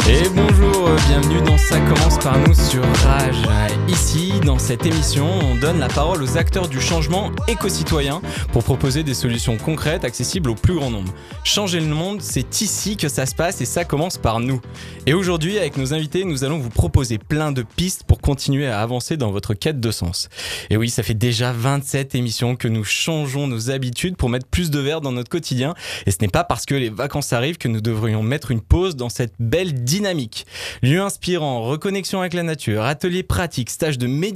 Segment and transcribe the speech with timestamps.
[0.10, 3.48] Et bonjour, bienvenue dans Ça commence par nous sur Rage.
[3.88, 9.04] Ici, dans cette émission, on donne la parole aux acteurs du changement éco-citoyen pour proposer
[9.04, 11.14] des solutions concrètes accessibles au plus grand nombre.
[11.46, 14.60] Changer le monde, c'est ici que ça se passe et ça commence par nous.
[15.06, 18.82] Et aujourd'hui, avec nos invités, nous allons vous proposer plein de pistes pour continuer à
[18.82, 20.30] avancer dans votre quête de sens.
[20.70, 24.72] Et oui, ça fait déjà 27 émissions que nous changeons nos habitudes pour mettre plus
[24.72, 25.74] de verre dans notre quotidien.
[26.06, 28.96] Et ce n'est pas parce que les vacances arrivent que nous devrions mettre une pause
[28.98, 30.46] dans cette belle dynamique.
[30.82, 34.33] Lieu inspirant, reconnexion avec la nature, ateliers pratiques, stages de méditation,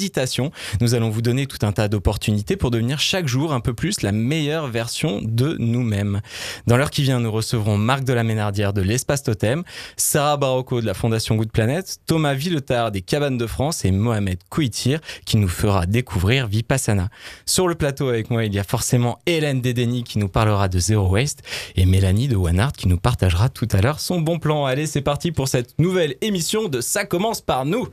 [0.81, 4.01] nous allons vous donner tout un tas d'opportunités pour devenir chaque jour un peu plus
[4.01, 6.21] la meilleure version de nous-mêmes.
[6.67, 9.63] Dans l'heure qui vient, nous recevrons Marc de la Ménardière de l'Espace Totem,
[9.95, 14.39] Sarah Barocco de la Fondation Good Planet, Thomas Villetard des Cabanes de France et Mohamed
[14.49, 17.09] Kouitir qui nous fera découvrir Vipassana.
[17.45, 20.79] Sur le plateau avec moi, il y a forcément Hélène Dedeni qui nous parlera de
[20.79, 21.43] Zero Waste
[21.75, 24.65] et Mélanie de One Art qui nous partagera tout à l'heure son bon plan.
[24.65, 27.87] Allez, c'est parti pour cette nouvelle émission de Ça commence par nous.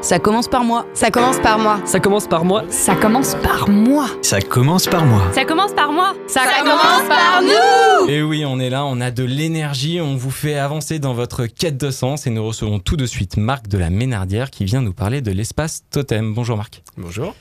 [0.00, 0.86] Ça commence par moi.
[0.94, 1.80] Ça commence par moi.
[1.84, 2.64] Ça commence par moi.
[2.70, 4.06] Ça commence par moi.
[4.22, 5.22] Ça commence par moi.
[5.34, 6.14] Ça commence par moi.
[6.28, 8.08] Ça, commence par nous.
[8.08, 11.46] Et oui, on est là, on a de l'énergie, on vous fait avancer dans votre
[11.46, 14.82] quête de sens et nous recevons tout de suite Marc de la Ménardière qui vient
[14.82, 16.32] nous parler de l'espace Totem.
[16.32, 16.82] Bonjour Marc.
[16.96, 17.34] Bonjour.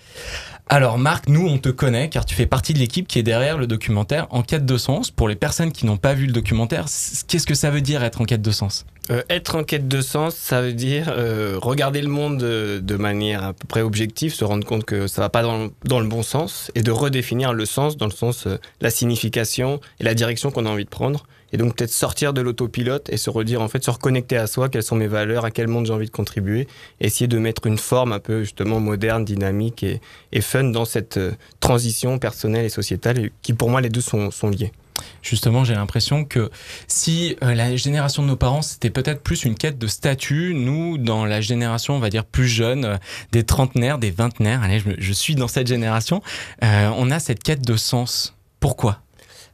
[0.68, 3.58] Alors Marc, nous on te connaît car tu fais partie de l'équipe qui est derrière
[3.58, 5.12] le documentaire En quête de sens.
[5.12, 6.86] Pour les personnes qui n'ont pas vu le documentaire,
[7.28, 8.86] qu'est-ce que ça veut dire être en quête de sens?
[9.10, 12.96] Euh, être en quête de sens, ça veut dire euh, regarder le monde euh, de
[12.96, 16.08] manière à peu près objective, se rendre compte que ça va pas dans, dans le
[16.08, 20.14] bon sens et de redéfinir le sens dans le sens euh, la signification et la
[20.14, 21.26] direction qu'on a envie de prendre.
[21.54, 24.68] Et donc peut-être sortir de l'autopilote et se redire en fait se reconnecter à soi,
[24.68, 26.68] quelles sont mes valeurs, à quel monde j'ai envie de contribuer,
[27.00, 30.02] essayer de mettre une forme un peu justement moderne, dynamique et,
[30.34, 31.32] et fun dans cette euh,
[31.62, 34.74] transition personnelle et sociétale, qui pour moi les deux sont, sont liés.
[35.22, 36.50] Justement, j'ai l'impression que
[36.88, 40.98] si euh, la génération de nos parents, c'était peut-être plus une quête de statut, nous,
[40.98, 42.98] dans la génération, on va dire, plus jeune, euh,
[43.32, 46.22] des trentenaires, des vingtenaires, allez, je, suis dans cette génération,
[46.64, 48.36] euh, on a cette quête de sens.
[48.60, 49.02] Pourquoi?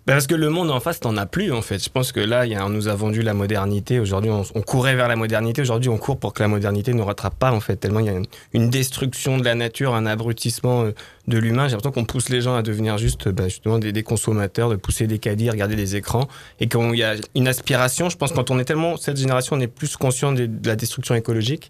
[0.06, 1.82] Ben, parce que le monde en face n'en a plus en fait.
[1.82, 4.02] Je pense que là, y a, on nous a vendu la modernité.
[4.02, 5.62] Aujourd'hui, on, courait vers la modernité.
[5.62, 7.78] Aujourd'hui, on court pour que la modernité ne rattrape pas en fait.
[7.78, 8.20] Tellement il y a
[8.52, 10.92] une, destruction de la nature, un abrutissement euh,
[11.30, 11.68] de l'humain.
[11.70, 14.76] J'ai l'impression qu'on pousse les gens à devenir juste, ben, justement des, des consommateurs, de
[14.76, 16.28] pousser des caddies, regarder des écrans,
[16.60, 18.10] et qu'il y a une aspiration.
[18.10, 21.16] Je pense quand on est tellement cette génération, on est plus conscient de la destruction
[21.16, 21.70] écologique.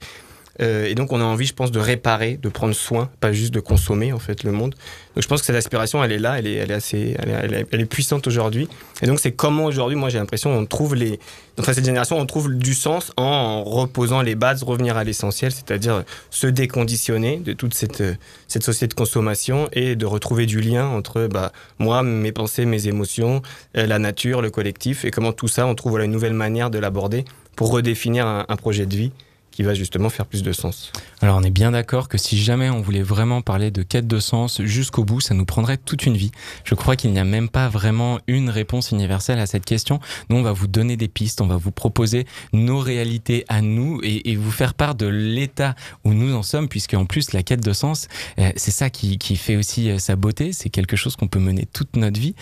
[0.61, 3.53] Euh, et donc on a envie, je pense, de réparer, de prendre soin, pas juste
[3.53, 4.75] de consommer en fait le monde.
[5.15, 8.27] Donc je pense que cette aspiration, elle est là, elle est, assez, elle est, puissante
[8.27, 8.67] aujourd'hui.
[9.01, 11.19] Et donc c'est comment aujourd'hui, moi j'ai l'impression, on trouve les,
[11.59, 16.03] enfin cette génération, on trouve du sens en reposant les bases, revenir à l'essentiel, c'est-à-dire
[16.29, 18.13] se déconditionner de toute cette, euh,
[18.47, 22.87] cette société de consommation et de retrouver du lien entre bah, moi, mes pensées, mes
[22.87, 23.41] émotions,
[23.75, 26.77] euh, la nature, le collectif, et comment tout ça, on trouve une nouvelle manière de
[26.79, 27.25] l'aborder
[27.55, 29.11] pour redéfinir un projet de vie
[29.53, 30.91] qui va justement faire plus de sens.
[31.21, 34.19] Alors on est bien d'accord que si jamais on voulait vraiment parler de quête de
[34.19, 36.31] sens jusqu'au bout, ça nous prendrait toute une vie.
[36.63, 39.99] Je crois qu'il n'y a même pas vraiment une réponse universelle à cette question.
[40.29, 43.99] Nous, on va vous donner des pistes, on va vous proposer nos réalités à nous
[44.03, 47.63] et, vous faire part de l'état où nous en sommes, puisque en plus la quête
[47.63, 48.07] de sens,
[48.39, 51.39] euh, c'est ça qui, qui fait aussi euh, sa beauté, c'est quelque chose qu'on peut
[51.39, 52.33] mener toute notre vie.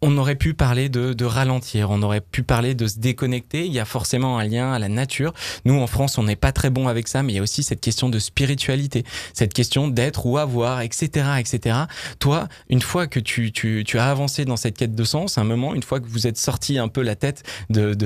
[0.00, 3.66] On aurait pu parler de, ralentir, on aurait pu parler de se déconnecter.
[3.66, 5.34] Il y a forcément un lien à la nature.
[5.64, 7.64] Nous, en France, on n'est pas très bon avec ça, mais il y a aussi
[7.64, 9.04] cette question de spiritualité,
[9.34, 11.78] cette question d'être ou avoir, etc., etc.
[12.20, 13.52] Toi, une fois que tu,
[13.94, 16.78] as avancé dans cette quête de sens, un moment, une fois que vous êtes sorti
[16.78, 17.96] un peu la tête de,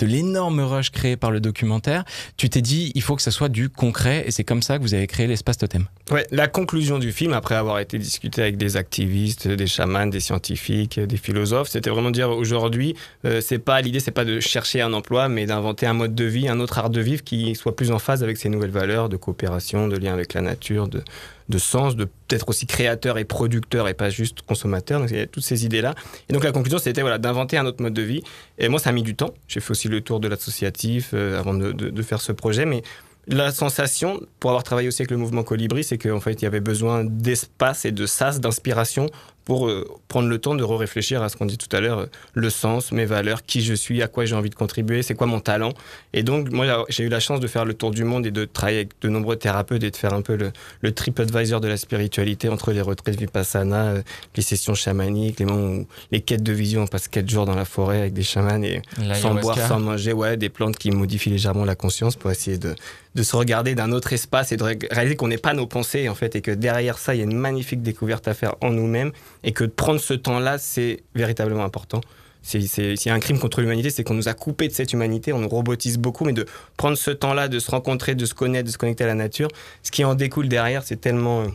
[0.00, 2.04] l'énorme rush créé par le documentaire,
[2.38, 4.82] tu t'es dit, il faut que ça soit du concret, et c'est comme ça que
[4.82, 5.86] vous avez créé l'espace totem.
[6.30, 10.98] La conclusion du film, après avoir été discuté avec des activistes, des chamans, des scientifiques,
[10.98, 11.33] des philosophes,
[11.68, 12.94] c'était vraiment dire aujourd'hui,
[13.24, 16.24] euh, c'est pas l'idée, c'est pas de chercher un emploi, mais d'inventer un mode de
[16.24, 19.08] vie, un autre art de vivre qui soit plus en phase avec ces nouvelles valeurs
[19.08, 21.02] de coopération, de lien avec la nature, de,
[21.48, 25.00] de sens, de peut-être aussi créateur et producteur et pas juste consommateur.
[25.00, 25.94] Donc il y a toutes ces idées-là.
[26.28, 28.22] Et donc la conclusion, c'était voilà, d'inventer un autre mode de vie.
[28.58, 29.34] Et moi, ça a mis du temps.
[29.48, 32.64] J'ai fait aussi le tour de l'associatif euh, avant de, de- de faire ce projet,
[32.66, 32.82] mais
[33.26, 36.46] la sensation, pour avoir travaillé aussi avec le mouvement Colibri, c'est qu'en fait, il y
[36.46, 39.06] avait besoin d'espace et de sas, d'inspiration
[39.44, 42.06] pour euh, prendre le temps de réfléchir à ce qu'on dit tout à l'heure, euh,
[42.32, 45.26] le sens, mes valeurs, qui je suis, à quoi j'ai envie de contribuer, c'est quoi
[45.26, 45.72] mon talent.
[46.12, 48.44] Et donc, moi, j'ai eu la chance de faire le tour du monde et de
[48.44, 51.68] travailler avec de nombreux thérapeutes et de faire un peu le, le trip advisor de
[51.68, 54.02] la spiritualité entre les retraites vipassana, euh,
[54.36, 57.54] les sessions chamaniques, les, moments où, les quêtes de vision, on passe 4 jours dans
[57.54, 58.82] la forêt avec des chamans et
[59.14, 62.74] sans boire, sans manger, ouais, des plantes qui modifient légèrement la conscience pour essayer de,
[63.14, 66.14] de se regarder d'un autre espace et de réaliser qu'on n'est pas nos pensées en
[66.14, 69.12] fait et que derrière ça il y a une magnifique découverte à faire en nous-mêmes
[69.42, 72.00] et que de prendre ce temps-là c'est véritablement important.
[72.42, 75.38] S'il y un crime contre l'humanité, c'est qu'on nous a coupé de cette humanité, on
[75.38, 76.44] nous robotise beaucoup, mais de
[76.76, 79.48] prendre ce temps-là, de se rencontrer, de se connaître, de se connecter à la nature,
[79.82, 81.46] ce qui en découle derrière, c'est tellement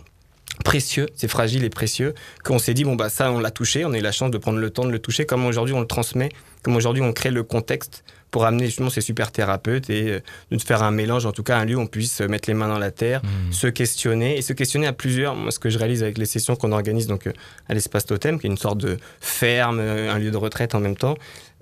[0.64, 2.14] précieux, c'est fragile et précieux,
[2.44, 4.38] qu'on s'est dit, bon, bah ça, on l'a touché, on a eu la chance de
[4.38, 6.30] prendre le temps de le toucher, comme aujourd'hui on le transmet,
[6.64, 10.20] comme aujourd'hui on crée le contexte pour amener justement ces super thérapeutes et euh,
[10.52, 12.68] de faire un mélange, en tout cas un lieu où on puisse mettre les mains
[12.68, 13.52] dans la terre, mmh.
[13.52, 15.36] se questionner et se questionner à plusieurs.
[15.36, 17.34] Moi, ce que je réalise avec les sessions qu'on organise donc euh,
[17.68, 20.80] à l'espace Totem, qui est une sorte de ferme, euh, un lieu de retraite en
[20.80, 21.16] même temps,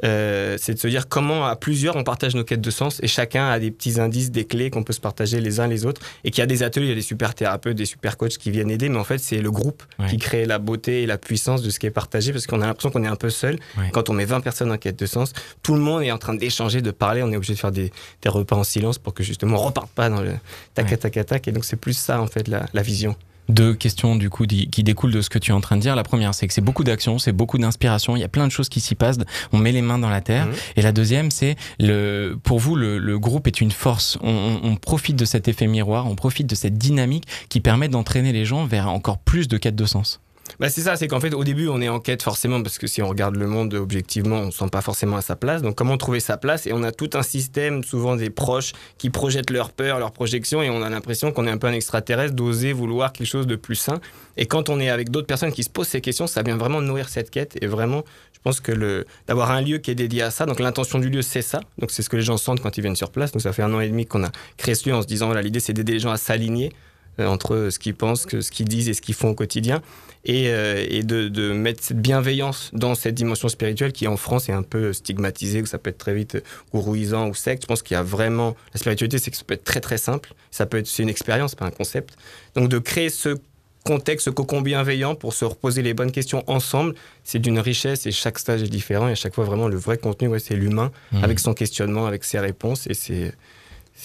[0.03, 3.07] euh, c'est de se dire comment à plusieurs on partage nos quêtes de sens et
[3.07, 6.01] chacun a des petits indices, des clés qu'on peut se partager les uns les autres
[6.23, 8.37] et qu'il y a des ateliers, il y a des super thérapeutes, des super coachs
[8.37, 11.17] qui viennent aider, mais en fait c'est le groupe qui crée la beauté et la
[11.17, 13.57] puissance de ce qui est partagé parce qu'on a l'impression qu'on est un peu seul.
[13.91, 15.33] Quand on met 20 personnes en quête de sens,
[15.63, 17.91] tout le monde est en train d'échanger, de parler, on est obligé de faire des,
[18.25, 20.33] repas en silence pour que justement on reparte pas dans le
[20.73, 21.47] tac tac tac tac.
[21.47, 23.15] Et donc c'est plus ça en fait la vision
[23.49, 25.95] deux questions du coup qui découlent de ce que tu es en train de dire.
[25.95, 28.15] La première, c'est que c'est beaucoup d'action, c'est beaucoup d'inspiration.
[28.15, 29.17] Il y a plein de choses qui s'y passent.
[29.51, 30.47] On met les mains dans la terre.
[30.47, 30.53] Mmh.
[30.77, 34.17] Et la deuxième, c'est le pour vous le, le, groupe est une force.
[34.21, 38.31] On, on, profite de cet effet miroir, on profite de cette dynamique qui permet d'entraîner
[38.31, 40.19] les gens vers encore plus de quêtes de sens.
[40.59, 42.87] Bah c'est ça, c'est qu'en fait au début on est en quête forcément parce que
[42.87, 45.61] si on regarde le monde objectivement on ne sent pas forcément à sa place.
[45.61, 46.65] Donc comment trouver sa place?
[46.65, 50.61] Et on a tout un système, souvent des proches qui projettent leur peur, leur projection
[50.61, 53.55] et on a l'impression qu'on est un peu un extraterrestre d'oser vouloir quelque chose de
[53.55, 53.99] plus sain.
[54.35, 56.81] Et quand on est avec d'autres personnes qui se posent ces questions, ça vient vraiment
[56.81, 58.03] nourrir cette quête et vraiment
[58.33, 60.45] je pense que le d'avoir un lieu qui est dédié à ça.
[60.45, 61.59] Donc l'intention du lieu c'est ça.
[61.77, 63.31] Donc c'est ce que les gens sentent quand ils viennent sur place.
[63.31, 65.27] Donc ça fait un an et demi qu'on a créé ce lieu en se disant
[65.27, 66.71] voilà l'idée c'est d'aider les gens à s'aligner
[67.19, 69.81] entre ce qu'ils pensent, ce qu'ils disent et ce qu'ils font au quotidien
[70.25, 74.49] et, euh, et de, de, mettre cette bienveillance dans cette dimension spirituelle qui en France
[74.49, 76.43] est un peu stigmatisée, que ça peut être très vite
[76.73, 77.63] gourouisant ou secte.
[77.63, 79.97] Je pense qu'il y a vraiment la spiritualité, c'est que ça peut être très très
[79.97, 80.33] simple.
[80.51, 82.17] Ça peut être c'est une expérience, pas un concept.
[82.55, 83.37] Donc de créer ce
[83.85, 86.93] contexte, ce cocon bienveillant pour se reposer les bonnes questions ensemble,
[87.23, 89.97] c'est d'une richesse et chaque stage est différent et à chaque fois vraiment le vrai
[89.97, 91.23] contenu, ouais, c'est l'humain mmh.
[91.23, 93.33] avec son questionnement, avec ses réponses et c'est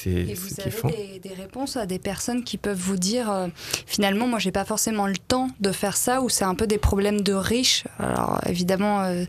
[0.07, 3.49] et vous avez des, réponses à des personnes qui peuvent vous dire euh,
[3.87, 6.79] finalement, moi, j'ai pas forcément le temps de faire ça, ou c'est un peu des
[6.79, 7.85] problèmes de riches.
[7.99, 9.25] Alors évidemment, euh,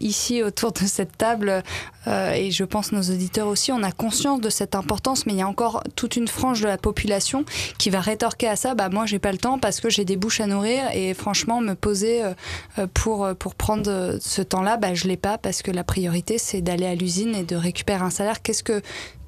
[0.00, 1.62] ici autour de cette table,
[2.06, 5.38] euh, et je pense nos auditeurs aussi, on a conscience de cette importance, mais il
[5.38, 7.44] y a encore toute une frange de la population
[7.78, 8.74] qui va rétorquer à ça.
[8.74, 11.60] Bah moi, j'ai pas le temps parce que j'ai des bouches à nourrir, et franchement,
[11.60, 12.22] me poser
[12.94, 16.86] pour pour prendre ce temps-là, bah je l'ai pas parce que la priorité c'est d'aller
[16.86, 18.42] à l'usine et de récupérer un salaire.
[18.42, 18.82] Qu'est-ce que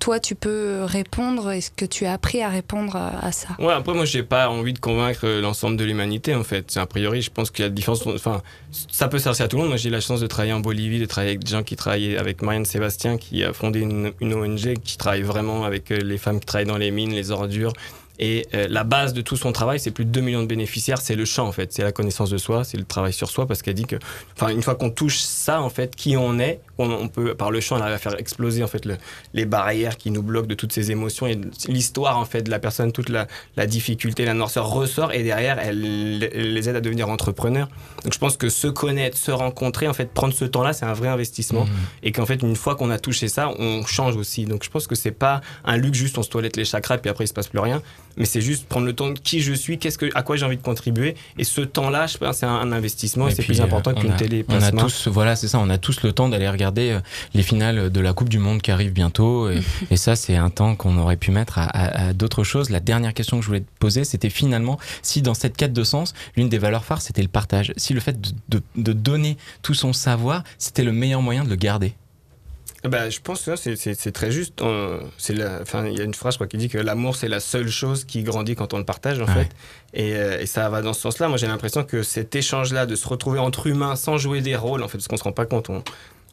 [0.04, 3.48] toi, tu peux répondre Est-ce que tu as appris à répondre à ça?
[3.58, 6.76] Ouais, après, moi, j'ai pas envie de convaincre l'ensemble de l'humanité, en fait.
[6.76, 8.06] A priori, je pense qu'il y a différence.
[8.06, 9.70] Enfin, ça peut servir à tout le monde.
[9.70, 11.74] Moi, j'ai eu la chance de travailler en Bolivie, de travailler avec des gens qui
[11.76, 16.18] travaillent avec Marianne Sébastien, qui a fondé une, ONG qui travaille vraiment avec euh, les
[16.18, 17.72] femmes qui travaillent dans les mines, les ordures.
[18.18, 21.00] Et euh, la base de tout son travail, c'est plus de 2 millions de bénéficiaires,
[21.00, 23.46] c'est le champ en fait, c'est la connaissance de soi, c'est le travail sur soi,
[23.46, 23.96] parce qu'elle dit que,
[24.36, 27.60] enfin, une fois qu'on touche ça en fait, qui on est, on, peut par le
[27.60, 28.96] champ, elle arrive à faire exploser en fait le,
[29.32, 31.38] les barrières qui nous bloquent de toutes ces émotions et
[31.68, 33.26] l'histoire en fait de la personne, toute la,
[33.56, 37.68] la difficulté, la noirceur ressort et derrière, elle, les aide à devenir entrepreneurs.
[38.02, 40.92] Donc je pense que se connaître, se rencontrer, en fait, prendre ce temps-là, c'est un
[40.92, 41.70] vrai investissement mmh.
[42.04, 44.44] et qu'en fait, une fois qu'on a touché ça, on change aussi.
[44.44, 46.98] Donc je pense que c'est pas un luxe juste on se toilette les chakras et
[46.98, 47.82] puis après il se passe plus rien
[48.16, 50.46] mais c'est juste prendre le temps de qui je suis, qu'est-ce que, à quoi j'ai
[50.46, 51.14] envie de contribuer.
[51.38, 54.44] Et ce temps-là, je pense, c'est un, investissement et, c'est plus important euh, qu'une télé.
[54.48, 57.00] On a tous, voilà, c'est ça, on a tous le temps d'aller regarder euh,
[57.34, 59.48] les finales de la Coupe du Monde qui arrivent bientôt.
[59.50, 62.70] Et, ça, c'est un temps qu'on aurait pu mettre à, d'autres choses.
[62.70, 65.84] La dernière question que je voulais te poser, c'était finalement si dans cette quête de
[65.84, 67.72] sens, l'une des valeurs phares, c'était le partage.
[67.76, 68.18] Si le fait
[68.48, 71.94] de, de donner tout son savoir, c'était le meilleur moyen de le garder.
[72.84, 74.62] Bah, je pense que c'est très juste.
[75.30, 78.54] Il y a une phrase qui dit que l'amour, c'est la seule chose qui grandit
[78.56, 79.48] quand on le partage, en fait.
[79.94, 81.28] Et, euh, et, ça va dans ce sens-là.
[81.28, 84.82] Moi, j'ai l'impression que cet échange-là, de se retrouver entre humains sans jouer des rôles,
[84.82, 85.82] en fait, parce qu'on se rend pas compte, on,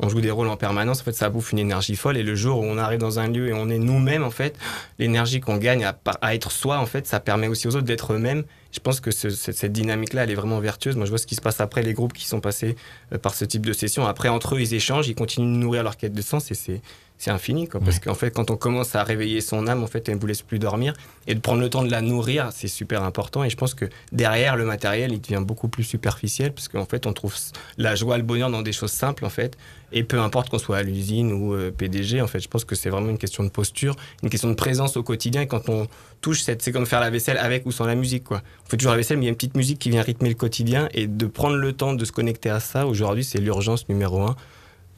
[0.01, 2.17] on joue des rôles en permanence, en fait, ça bouffe une énergie folle.
[2.17, 4.58] Et le jour où on arrive dans un lieu et on est nous-mêmes, en fait,
[5.00, 8.13] l'énergie qu'on gagne à, à, être soi, en fait, ça permet aussi aux autres d'être
[8.13, 8.43] eux-mêmes.
[8.71, 10.95] Je pense que ce, cette, dynamique-là, elle est vraiment vertueuse.
[10.95, 12.75] Moi, je vois ce qui se passe après les groupes qui sont passés
[13.11, 14.05] euh, par ce type de session.
[14.05, 16.81] Après, entre eux, ils échangent, ils continuent de nourrir leur quête de sens et c'est
[17.21, 17.67] c'est infini.
[17.67, 18.01] Quoi, parce Ouais.
[18.05, 20.41] qu'en fait, quand on commence à réveiller son âme, en fait, elle ne vous laisse
[20.41, 20.93] plus dormir.
[21.27, 23.43] Et de prendre le temps de la nourrir, c'est super important.
[23.43, 26.53] Et je pense que derrière, le matériel, il devient beaucoup plus superficiel.
[26.53, 27.35] Parce qu'en fait, on trouve
[27.77, 29.55] la joie, le bonheur dans des choses simples, en fait.
[29.93, 32.75] Et peu importe qu'on soit à l'usine ou euh, PDG, en fait, je pense que
[32.75, 35.41] c'est vraiment une question de posture, une question de présence au quotidien.
[35.41, 35.87] Et quand on
[36.21, 38.41] touche cette, c'est comme faire la vaisselle avec ou sans la musique, quoi.
[38.65, 40.29] On fait toujours la vaisselle, mais il y a une petite musique qui vient rythmer
[40.29, 40.89] le quotidien.
[40.93, 44.35] Et de prendre le temps de se connecter à ça, aujourd'hui, c'est l'urgence numéro un.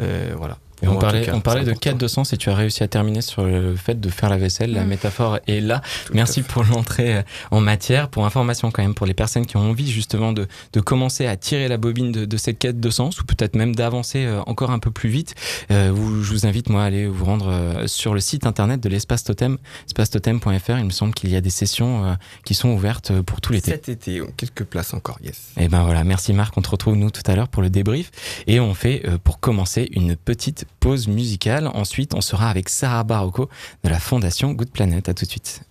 [0.01, 0.57] Euh, voilà.
[0.83, 2.87] Et on parlait, cas, on parlait de quête de sens et tu as réussi à
[2.87, 4.73] terminer sur le fait de faire la vaisselle.
[4.73, 4.87] La Mm.
[4.87, 5.81] métaphore est là.
[6.05, 7.21] Tout Merci pour l'entrée euh,
[7.51, 8.09] en matière.
[8.09, 11.37] Pour information quand même, pour les personnes qui ont envie justement de, de commencer à
[11.37, 14.71] tirer la bobine de, de cette quête de sens ou peut-être même d'avancer euh, encore
[14.71, 15.35] un peu plus vite,
[15.71, 18.89] euh, vous, je vous invite moi à aller vous rendre sur le site internet de
[18.89, 20.77] l'espace totem, espacetotem.fr.
[20.79, 22.13] Il me semble qu'il y a des sessions euh,
[22.45, 23.71] qui sont ouvertes pour tout l'été.
[23.71, 25.51] Cet été, quelques places encore, yes.
[25.57, 28.11] Et ben voilà, merci Marc, on te retrouve nous tout à l'heure pour le débrief
[28.47, 31.67] et on fait euh, pour commencer une petite pause musicale.
[31.67, 33.49] Ensuite, on sera avec Sarah Barocco
[33.83, 35.09] de la fondation Good Planet.
[35.09, 35.63] À tout de suite.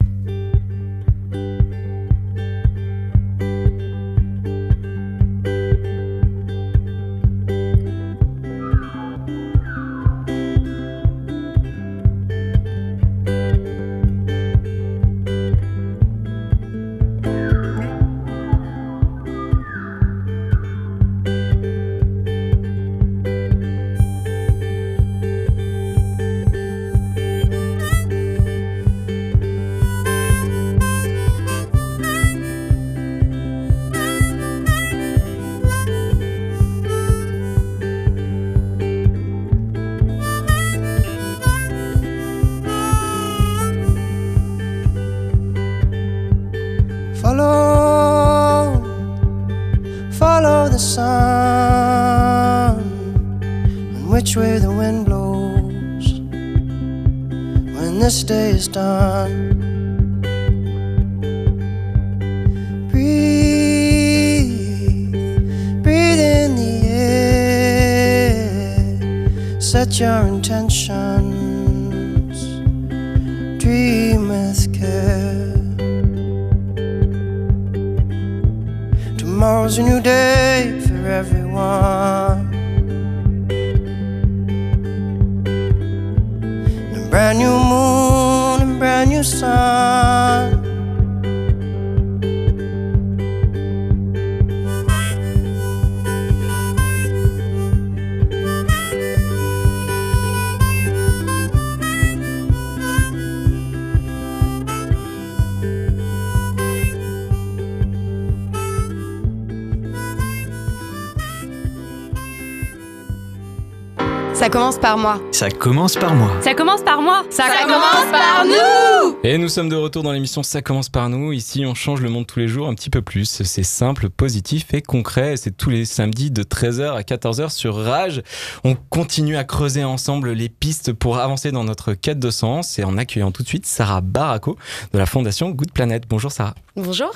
[114.52, 115.18] Commence par moi.
[115.32, 116.30] Ça commence par moi.
[116.42, 117.25] Ça commence par moi.
[117.30, 121.32] Ça, commence par nous Et nous sommes de retour dans l'émission Ça commence par nous.
[121.32, 123.25] Ici, on change le monde tous les jours un petit peu plus.
[123.25, 125.38] C'est simple, positif et concret.
[125.38, 128.23] C'est tous les samedis de 13h à 14h sur Rage.
[128.62, 132.85] On continue à creuser ensemble les pistes pour avancer dans notre quête de sens et
[132.85, 134.59] en accueillant tout de suite Sarah Barako
[134.92, 136.04] de la fondation Good Planet.
[136.06, 136.54] Bonjour Sarah.
[136.76, 137.12] Bonjour.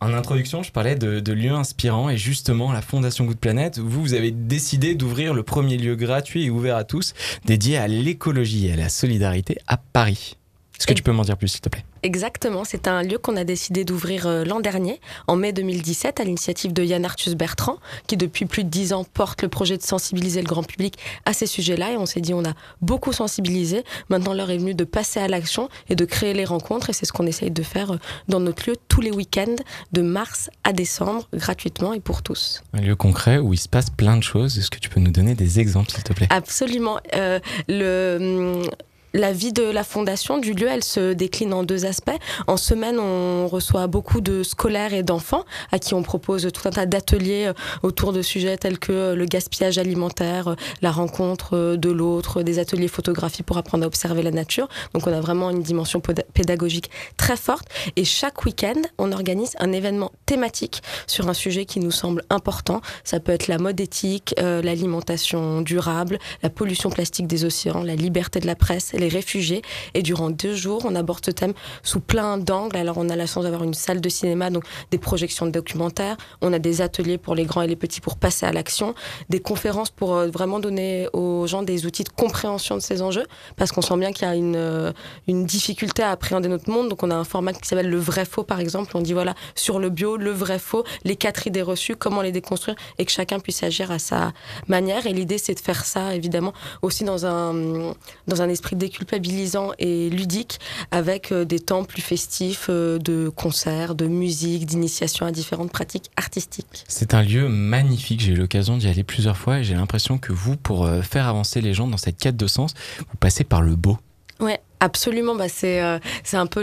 [0.00, 4.02] En introduction, je parlais de, de lieux inspirants et justement, la Fondation Good Planet, vous,
[4.02, 7.12] vous avez décidé d'ouvrir le premier lieu gratuit et ouvert à tous
[7.44, 10.37] dédié à l'écologie et à la solidarité à Paris.
[10.78, 11.84] Est-ce que tu peux m'en dire plus, s'il te plaît?
[12.04, 16.24] Exactement, c'est un lieu qu'on a décidé d'ouvrir euh, l'an dernier, en mai 2017, à
[16.24, 19.82] l'initiative de Yann Arthus Bertrand, qui depuis plus de dix ans porte le projet de
[19.82, 21.92] sensibiliser le grand public à ces sujets-là.
[21.92, 23.82] Et on s'est dit, on a beaucoup sensibilisé.
[24.08, 26.90] Maintenant, l'heure est venue de passer à l'action et de créer les rencontres.
[26.90, 29.56] Et c'est ce qu'on essaye de faire euh, dans notre lieu tous les week-ends,
[29.90, 32.62] de mars à décembre, gratuitement et pour tous.
[32.72, 34.56] Un lieu concret où il se passe plein de choses.
[34.58, 36.28] Est-ce que tu peux nous donner des exemples, s'il te plaît?
[36.30, 37.00] Absolument.
[37.16, 38.70] Euh, le, hum,
[39.14, 42.16] la vie de la fondation, du lieu, elle se décline en deux aspects.
[42.46, 46.70] En semaine, on reçoit beaucoup de scolaires et d'enfants à qui on propose tout un
[46.70, 51.76] tas d'ateliers euh, autour de sujets tels que euh, le gaspillage alimentaire, euh, la rencontre
[51.76, 54.68] de l'autre, des ateliers photographie pour apprendre à observer la nature.
[54.92, 57.68] Donc on a vraiment une dimension pédagogique très forte.
[57.96, 62.80] Et chaque week-end, on organise un événement thématique sur un sujet qui nous semble important.
[63.04, 68.40] Ça peut être la mode éthique, l'alimentation durable, la pollution plastique des océans, la liberté
[68.40, 69.62] de la presse, les réfugiés.
[69.94, 72.76] Et durant deux jours, on aborde ce thème sous plein d'angles.
[72.76, 76.16] Alors, on a la chance d'avoir une salle de cinéma, donc des projections de documentaires.
[76.40, 78.94] On a des ateliers pour les grands et les petits pour passer à l'action.
[79.28, 83.26] Des conférences pour euh, vraiment donner aux gens des outils de compréhension de ces enjeux.
[83.56, 84.92] Parce qu'on sent bien qu'il y a une, euh,
[85.26, 86.88] une difficulté à appréhender notre monde.
[86.88, 88.96] Donc, on a un format qui s'appelle le vrai faux, par exemple.
[88.96, 92.32] On dit voilà, sur le bio, le vrai faux, les quatre idées reçues, comment les
[92.32, 94.32] déconstruire et que chacun puisse agir à sa
[94.66, 95.06] manière.
[95.06, 96.52] Et l'idée, c'est de faire ça, évidemment,
[96.82, 97.94] aussi dans un,
[98.26, 100.58] dans un esprit déculpabilisant et ludique,
[100.90, 106.10] avec euh, des temps plus festifs euh, de concerts, de musique, d'initiation à différentes pratiques
[106.16, 106.84] artistiques.
[106.88, 108.20] C'est un lieu magnifique.
[108.20, 111.26] J'ai eu l'occasion d'y aller plusieurs fois et j'ai l'impression que vous, pour euh, faire
[111.26, 113.98] avancer les gens dans cette quête de sens, vous passez par le beau.
[114.40, 116.60] Ouais, Absolument, bah c'est euh, c'est un peu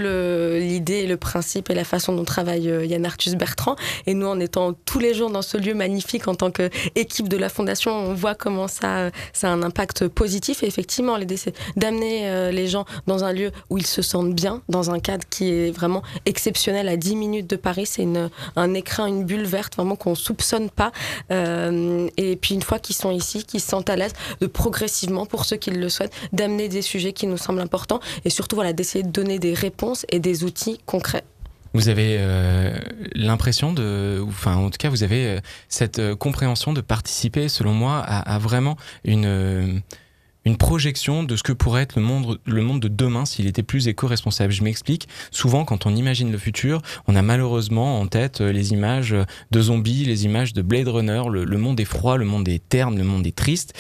[0.60, 3.76] l'idée, le principe et la façon dont travaille euh, Yann Arthus Bertrand.
[4.08, 7.36] Et nous, en étant tous les jours dans ce lieu magnifique en tant qu'équipe de
[7.36, 10.64] la fondation, on voit comment ça, ça a un impact positif.
[10.64, 14.34] Et effectivement, l'idée c'est d'amener euh, les gens dans un lieu où ils se sentent
[14.34, 17.86] bien, dans un cadre qui est vraiment exceptionnel à 10 minutes de Paris.
[17.86, 18.08] C'est
[18.56, 20.92] un écrin, une bulle verte, vraiment qu'on soupçonne pas.
[21.30, 25.44] et puis une fois qu'ils sont ici, qu'ils se sentent à l'aise, de progressivement, pour
[25.44, 29.04] ceux qui le souhaitent, d'amener des sujets qui nous semblent importants et surtout voilà, d'essayer
[29.04, 31.24] de donner des réponses et des outils concrets.
[31.76, 32.74] Vous avez euh,
[33.16, 37.74] l'impression de, enfin en tout cas vous avez euh, cette euh, compréhension de participer selon
[37.74, 39.82] moi à, vraiment une,
[40.46, 43.62] une projection de ce que pourrait être le monde, le monde de demain s'il était
[43.62, 44.54] plus éco-responsable.
[44.54, 49.14] Je m'explique, souvent quand on imagine le futur, on a malheureusement en tête les images
[49.52, 52.64] de zombies, les images de Blade Runner, le, le monde est froid, le monde est
[52.70, 53.74] terne, le monde est triste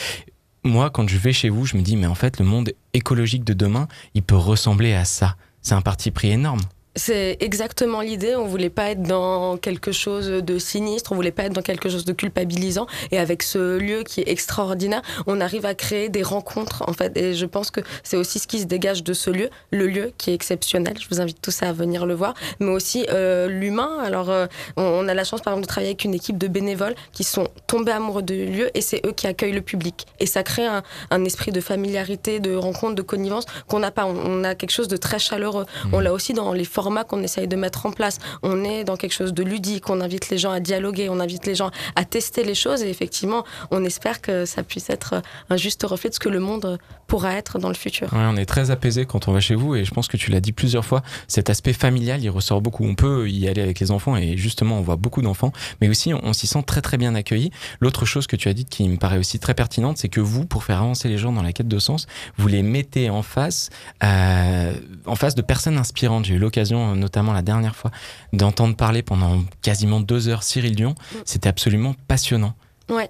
[0.65, 3.43] moi, quand je vais chez vous, je me dis, mais en fait, le monde écologique
[3.43, 5.35] de demain, il peut ressembler à ça.
[5.61, 6.61] C'est un parti pris énorme.
[6.97, 8.35] C'est exactement l'idée.
[8.37, 11.89] On voulait pas être dans quelque chose de sinistre, on voulait pas être dans quelque
[11.89, 12.87] chose de culpabilisant.
[13.11, 17.17] Et avec ce lieu qui est extraordinaire, on arrive à créer des rencontres, en fait.
[17.17, 20.13] Et je pense que c'est aussi ce qui se dégage de ce lieu, le lieu
[20.17, 20.95] qui est exceptionnel.
[20.97, 23.99] Je vous invite tous à venir le voir, mais aussi euh, l'humain.
[24.01, 24.47] Alors, euh,
[24.77, 27.49] on, a la chance, par exemple, de travailler avec une équipe de bénévoles qui sont
[27.67, 30.05] tombés amoureux du lieu et c'est eux qui accueillent le public.
[30.21, 34.05] Et ça crée un, un esprit de familiarité, de rencontre, de connivence qu'on n'a pas.
[34.05, 35.65] On, a quelque chose de très chaleureux.
[35.65, 35.93] Mmh.
[35.93, 38.19] On l'a aussi dans les formes qu'on essaye de mettre en place.
[38.43, 41.45] On est dans quelque chose de ludique, on invite les gens à dialoguer, on invite
[41.45, 45.57] les gens à tester les choses et effectivement, on espère que ça puisse être un
[45.57, 46.77] juste reflet de ce que le monde
[47.07, 48.09] pourra être dans le futur.
[48.13, 50.39] on est très apaisé quand on va chez vous et je pense que tu l'as
[50.39, 52.85] dit plusieurs fois, cet aspect familial, il ressort beaucoup.
[52.85, 55.51] On peut y aller avec les enfants et justement, on voit beaucoup d'enfants,
[55.81, 57.51] mais aussi on, s'y sent très très bien accueilli.
[57.79, 60.45] L'autre chose que tu as dit qui me paraît aussi très pertinente, c'est que vous,
[60.45, 63.69] pour faire avancer les gens dans la quête de sens, vous les mettez en face,
[64.03, 64.73] euh,
[65.05, 66.25] en face de personnes inspirantes.
[66.25, 67.91] J'ai eu l'occasion notamment la dernière fois,
[68.33, 70.91] d'entendre parler pendant quasiment deux heures Cyril Dion.
[70.91, 71.17] Mm.
[71.25, 72.53] C'était absolument passionnant.
[72.87, 73.09] Ouais,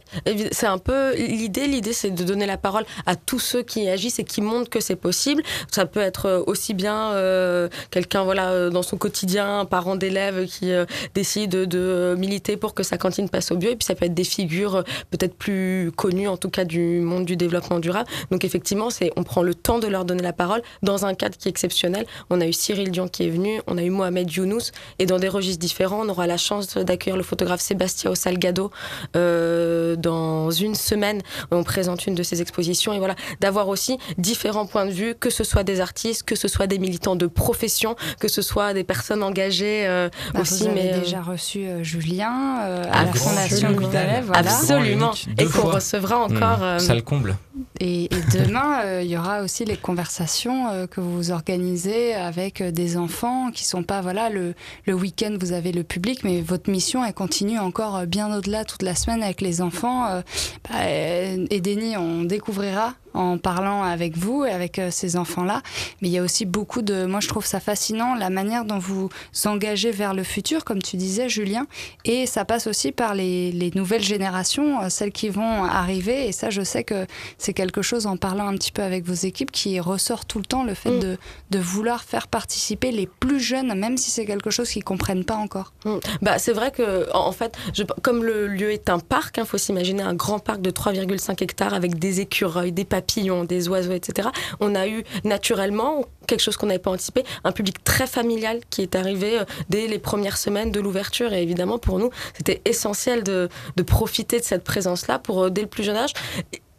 [0.52, 1.68] c'est un peu l'idée.
[1.68, 4.80] L'idée, c'est de donner la parole à tous ceux qui agissent et qui montrent que
[4.80, 5.44] c'est possible.
[5.70, 9.98] Ça peut être euh, aussi bien euh, quelqu'un, voilà, euh, dans son quotidien, un parent
[9.98, 10.72] d'élève qui
[11.14, 13.72] décide de, militer pour que sa cantine passe au bio.
[13.72, 17.26] Et puis ça peut être des figures peut-être plus connues, en tout cas du monde
[17.26, 18.10] du développement durable.
[18.32, 21.36] Donc effectivement, c'est on prend le temps de leur donner la parole dans un cadre
[21.38, 22.06] qui est exceptionnel.
[22.30, 25.20] On a eu Cyril Dion qui est venu, on a eu Mohamed Younous, et dans
[25.20, 28.72] des registres différents, on aura la chance d'accueillir le photographe Sébastien Salgado.
[29.18, 29.65] Euh,
[29.98, 34.86] dans une semaine, on présente une de ces expositions et voilà, d'avoir aussi différents points
[34.86, 38.28] de vue, que ce soit des artistes, que ce soit des militants de profession, que
[38.28, 40.64] ce soit des personnes engagées euh, bah, aussi.
[40.64, 42.58] Vous avez mais déjà reçu euh, Julien
[42.92, 44.40] à la Fondation Voilà.
[44.40, 46.60] Absolument, et qu'on recevra encore.
[46.60, 47.36] Mmh, ça le comble.
[47.80, 53.66] Et, demain, il y aura aussi les conversations que vous organisez avec des enfants qui
[53.66, 54.54] sont pas voilà le,
[54.86, 58.82] le week-end vous avez le public, mais votre mission elle continue encore bien au-delà toute
[58.82, 60.22] la semaine avec les enfants, euh,
[60.70, 65.62] bah, et Denis, on découvrira en parlant avec vous et avec euh, ces enfants-là.
[66.02, 67.06] Mais il y a aussi beaucoup de...
[67.06, 69.10] Moi, je trouve ça fascinant, la manière dont vous
[69.46, 71.68] engagez vers le futur, comme tu disais, Julien.
[72.04, 76.28] Et ça passe aussi par les, les nouvelles générations, euh, celles qui vont arriver.
[76.28, 77.06] Et ça, je sais que
[77.38, 80.46] c'est quelque chose, en parlant un petit peu avec vos équipes, qui ressort tout le
[80.46, 81.00] temps, le fait mm.
[81.00, 81.18] de,
[81.52, 85.36] de, vouloir faire participer les plus jeunes, même si c'est quelque chose qu'ils comprennent pas
[85.36, 85.74] encore.
[85.86, 85.96] Mm.
[86.22, 89.46] Bah, c'est vrai que, en fait, je, comme le lieu est un parc, il hein,
[89.46, 93.05] faut s'imaginer un grand parc de 3,5 hectares avec des écureuils, des papillons,
[93.48, 94.30] des oiseaux, etc.
[94.60, 98.82] On a eu naturellement quelque chose qu'on n'avait pas anticipé, un public très familial qui
[98.82, 101.34] est arrivé euh, dès les premières semaines de l'ouverture.
[101.34, 105.62] Et évidemment, pour nous, c'était essentiel de, de, profiter de cette présence-là pour, euh, dès
[105.62, 106.14] le plus jeune âge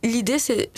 [0.02, 0.70] l'idée, c'est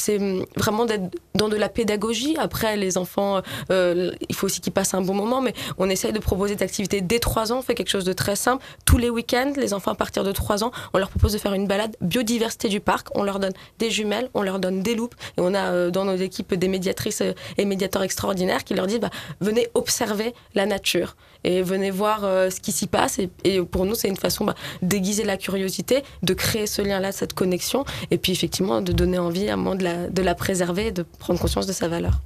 [0.56, 2.36] vraiment d'être dans de la pédagogie.
[2.38, 6.12] Après, les enfants, euh, il faut aussi qu'ils passent un bon moment, mais on essaye
[6.12, 7.58] de proposer des activités dès 3 ans.
[7.58, 8.64] On fait quelque chose de très simple.
[8.84, 11.54] Tous les week-ends, les enfants à partir de 3 ans, on leur propose de faire
[11.54, 13.08] une balade biodiversité du parc.
[13.14, 15.14] On leur donne des jumelles, on leur donne des loupes.
[15.36, 18.86] Et on a euh, dans nos équipes des médiatrices euh, et médiateurs extraordinaires qui leur
[18.86, 21.16] disent bah, venez observer la nature
[21.48, 23.18] et venez voir ce qui s'y passe.
[23.44, 27.32] Et, pour nous, c'est une façon bah, d'aiguiser la curiosité, de créer ce lien-là, cette
[27.32, 30.92] connexion, et puis effectivement de donner envie à un moment de la, de la préserver,
[30.92, 32.20] de prendre conscience de sa valeur.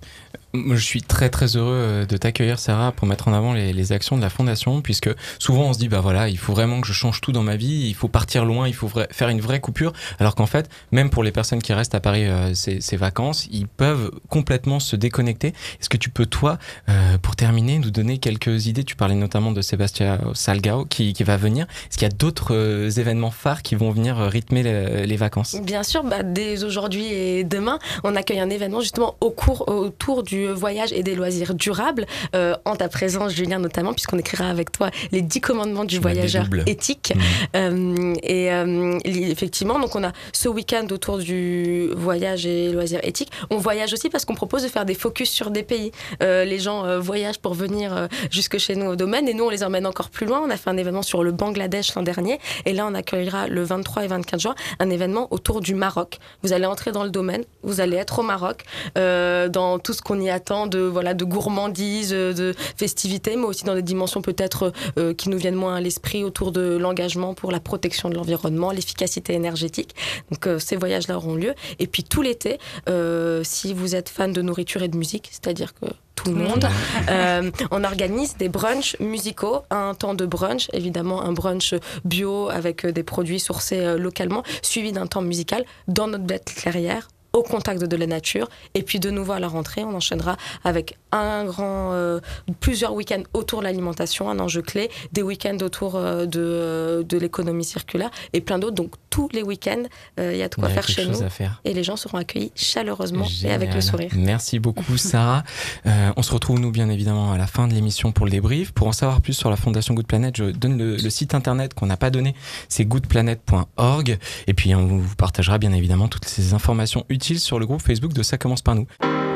[0.55, 4.17] Je suis très très heureux euh, de t'accueillir Sarah pour mettre en avant les, actions
[4.17, 6.93] de la fondation puisque souvent on se dit bah voilà il faut vraiment que je
[6.93, 9.93] change tout dans ma vie il faut partir loin il faut faire une vraie coupure.
[10.19, 13.49] Alors qu'en fait même pour les personnes qui restent à Paris euh, ces, ces, vacances
[13.51, 15.49] ils peuvent complètement se déconnecter.
[15.81, 18.85] Est-ce que tu peux toi euh, pour terminer nous donner quelques idées?
[18.85, 21.67] Tu parlais notamment de Sébastien Salgao qui, qui va venir.
[21.89, 25.57] Est-ce qu'il y a d'autres événements phares qui vont venir rythmer les, les vacances?
[25.63, 30.23] Bien sûr bah, dès aujourd'hui et demain on accueille un événement justement au cours autour
[30.23, 34.73] du voyage et des loisirs durables, euh, en ta présence, Julien, notamment, puisqu'on écrira avec
[34.73, 37.13] toi les 10 commandements du voyageur éthique.
[37.15, 37.21] Mmh.
[37.57, 43.31] Euh, et euh, effectivement, donc on a ce week-end autour du voyage et loisirs éthiques.
[43.51, 45.93] On voyage aussi parce qu'on propose de faire des focus sur des pays.
[46.21, 49.87] les gens voyagent pour venir jusque chez nous au domaine et nous, on les emmène
[49.87, 50.43] encore plus loin.
[50.45, 53.63] On a fait un événement sur le Bangladesh l'an dernier et là, on accueillera le
[53.63, 56.19] 23 et 24 juin un événement autour du Maroc.
[56.43, 60.21] Vous allez entrer dans le domaine, vous allez être au Maroc, dans tout ce qu'on
[60.21, 65.15] y attend de, voilà, de gourmandise, de festivité, mais aussi dans des dimensions peut-être euh,
[65.15, 69.35] qui nous viennent moins à l'esprit autour de l'engagement pour la protection de l'environnement, l'efficacité
[69.35, 69.95] énergétique.
[70.31, 71.55] Donc euh, ces voyages-là auront lieu.
[71.79, 75.75] Et puis tout l'été, euh, si vous êtes fan de nourriture et de musique, c'est-à-dire
[75.75, 76.69] que tout le monde.
[77.71, 83.03] on organise des brunchs musicaux, un temps de brunch, évidemment un brunch bio avec des
[83.03, 88.07] produits sourcés localement, suivi d'un temps musical dans notre bête clairière au contact de la
[88.07, 88.49] nature.
[88.75, 92.21] Et puis de nouveau à la rentrée, on enchaînera avec un grand, euh,
[92.61, 97.19] plusieurs week-ends autour de l'alimentation, un enjeu clé, des week-ends autour euh, de, euh, de
[97.19, 98.75] l'économie circulaire et plein d'autres.
[98.75, 99.83] Donc tous les week-ends,
[100.19, 101.19] il y a de quoi faire chez nous.
[101.65, 104.11] Et les gens seront accueillis chaleureusement et avec le sourire.
[104.15, 105.43] Merci beaucoup Sarah.
[105.85, 108.73] on se retrouve nous bien évidemment à la fin de l'émission pour le débrief.
[108.73, 111.75] Pour en savoir plus sur la Fondation Good Planet, je donne le, le site internet
[111.75, 112.35] qu'on n'a pas donné,
[112.69, 114.19] c'est goodplanet.org.
[114.47, 118.13] Et puis on vous partagera bien évidemment toutes ces informations utiles sur le groupe Facebook
[118.13, 118.87] de Ça commence par nous.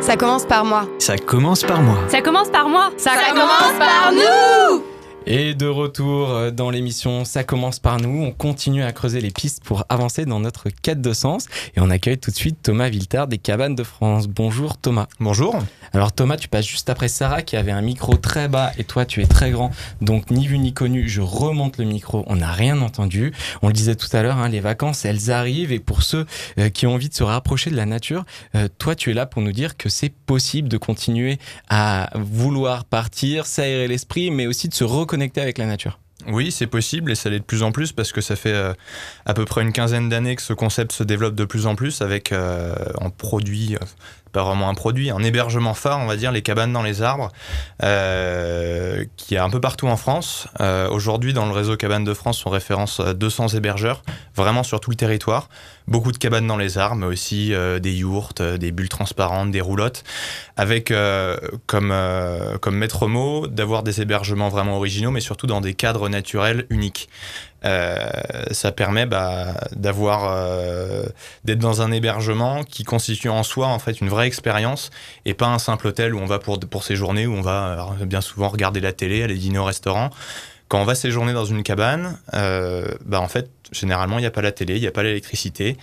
[0.00, 0.88] Ça commence par moi.
[0.98, 1.96] Ça commence par moi.
[2.08, 2.90] Ça commence par moi.
[2.96, 4.95] Ça, commence par nous.
[5.28, 8.22] Et de retour euh, dans l'émission Ça commence par nous.
[8.22, 11.46] On continue à creuser les pistes pour avancer dans notre quête de sens.
[11.74, 14.28] Et on accueille tout de suite Thomas Viltard des Cabanes de France.
[14.28, 15.08] Bonjour Thomas.
[15.18, 15.58] Bonjour.
[15.92, 19.04] Alors Thomas, tu passes juste après Sarah qui avait un micro très bas et toi
[19.04, 19.72] tu es très grand.
[20.00, 22.22] Donc ni vu ni connu, je remonte le micro.
[22.28, 23.32] On n'a rien entendu.
[23.62, 26.24] On le disait tout à l'heure, hein, les vacances elles arrivent et pour ceux
[26.60, 29.26] euh, qui ont envie de se rapprocher de la nature, euh, toi tu es là
[29.26, 34.68] pour nous dire que c'est possible de continuer à vouloir partir, s'aérer l'esprit, mais aussi
[34.68, 35.98] de se reconnaître avec la nature.
[36.26, 38.72] Oui, c'est possible et ça l'est de plus en plus parce que ça fait euh,
[39.26, 42.00] à peu près une quinzaine d'années que ce concept se développe de plus en plus
[42.00, 43.84] avec euh, en produit, euh,
[44.44, 47.30] vraiment un produit, un hébergement phare, on va dire, les cabanes dans les arbres,
[47.80, 50.48] qui est un peu partout en France.
[50.90, 54.02] Aujourd'hui, dans le réseau Cabanes de France, on référence 200 hébergeurs,
[54.34, 55.48] vraiment sur tout le territoire
[55.88, 59.50] beaucoup de cabanes dans les arbres, mais aussi euh, des yourtes, euh, des bulles transparentes,
[59.50, 60.04] des roulottes,
[60.56, 66.08] avec euh, comme maître mot d'avoir des hébergements vraiment originaux, mais surtout dans des cadres
[66.08, 67.08] naturels uniques.
[67.62, 70.32] Ça permet bah, d'avoir
[71.44, 74.90] d'être dans un hébergement qui constitue en soi en fait une vraie expérience
[75.24, 78.20] et pas un simple hôtel où on va pour, pour séjourner où on va bien
[78.20, 80.10] souvent regarder la télé, aller dîner au restaurant.
[80.68, 84.42] Quand on va séjourner dans une cabane, bah en fait généralement, il n'y a pas
[84.42, 85.76] la télé, il n'y a pas l'électricité,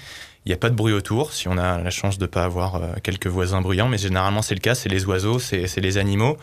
[0.46, 2.44] il n'y a pas de bruit autour, si on a la chance de ne pas
[2.44, 5.98] avoir euh, quelques voisins bruyants, mais généralement c'est le cas, c'est les oiseaux, c'est les
[5.98, 6.38] animaux.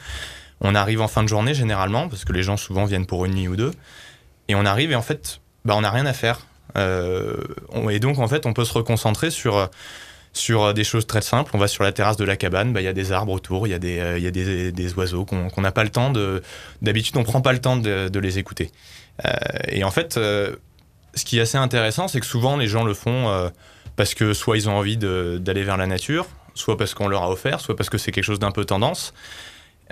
[0.60, 3.34] On arrive en fin de journée généralement, parce que les gens souvent viennent pour une
[3.34, 3.72] nuit ou deux,
[4.50, 6.46] et on arrive et en fait, bah, on n'a rien à faire.
[6.76, 7.36] Euh,
[7.90, 9.68] et donc en fait, on peut se reconcentrer sur
[10.32, 11.50] sur des choses très simples.
[11.54, 13.66] On va sur la terrasse de la cabane, bah, il y a des arbres autour,
[13.66, 16.10] il y a des, euh, y a des, des oiseaux qu'on n'a pas le temps
[16.10, 16.42] de.
[16.82, 18.70] D'habitude, on prend pas le temps de, de les écouter.
[19.68, 20.18] et en fait,
[21.14, 23.48] ce qui est assez intéressant, c'est que souvent les gens le font euh,
[23.96, 27.30] parce que soit ils ont envie d'aller vers la nature, soit parce qu'on leur a
[27.30, 29.12] offert, soit parce que c'est quelque chose d'un peu tendance.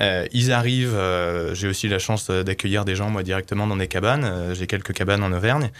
[0.00, 3.88] Euh, ils arrivent, euh, j'ai aussi la chance d'accueillir des gens moi directement dans des
[3.88, 5.70] cabanes, j'ai quelques cabanes en Auvergne.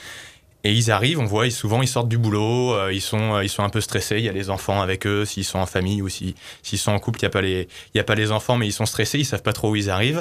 [0.65, 3.63] Et ils arrivent, on voit, ils, souvent ils sortent du boulot, ils, sont, ils sont
[3.63, 6.09] un peu stressés, il y a les enfants avec eux, s'ils sont en famille ou
[6.09, 8.73] s'ils sont en couple, il n'y a, pas les, a pas les enfants, mais ils
[8.73, 10.21] sont stressés, ils savent pas trop où ils arrivent.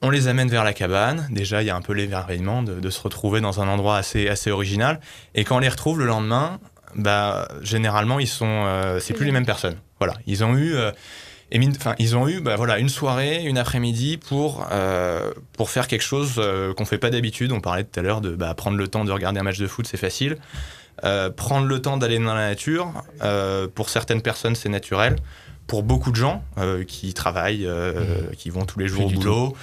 [0.00, 1.28] On les amène vers la cabane.
[1.30, 4.28] Déjà, il y a un peu l'émerveillement de, de, se retrouver dans un endroit assez,
[4.28, 5.00] assez original.
[5.34, 6.58] Et quand on les retrouve le lendemain,
[6.94, 9.76] bah, généralement, ils sont, euh, c'est plus les mêmes personnes.
[9.98, 10.90] Voilà, ils ont eu, euh,
[11.52, 15.86] et mine- ils ont eu, bah, voilà, une soirée, une après-midi pour euh, pour faire
[15.86, 17.52] quelque chose euh, qu'on fait pas d'habitude.
[17.52, 19.66] On parlait tout à l'heure de bah, prendre le temps de regarder un match de
[19.66, 20.38] foot, c'est facile.
[21.04, 22.92] Euh, prendre le temps d'aller dans la nature,
[23.74, 25.16] pour certaines personnes, c'est naturel.
[25.68, 26.42] Pour beaucoup de gens
[26.88, 27.92] qui travaillent, euh,
[28.36, 29.56] qui vont tous les jours au boulot,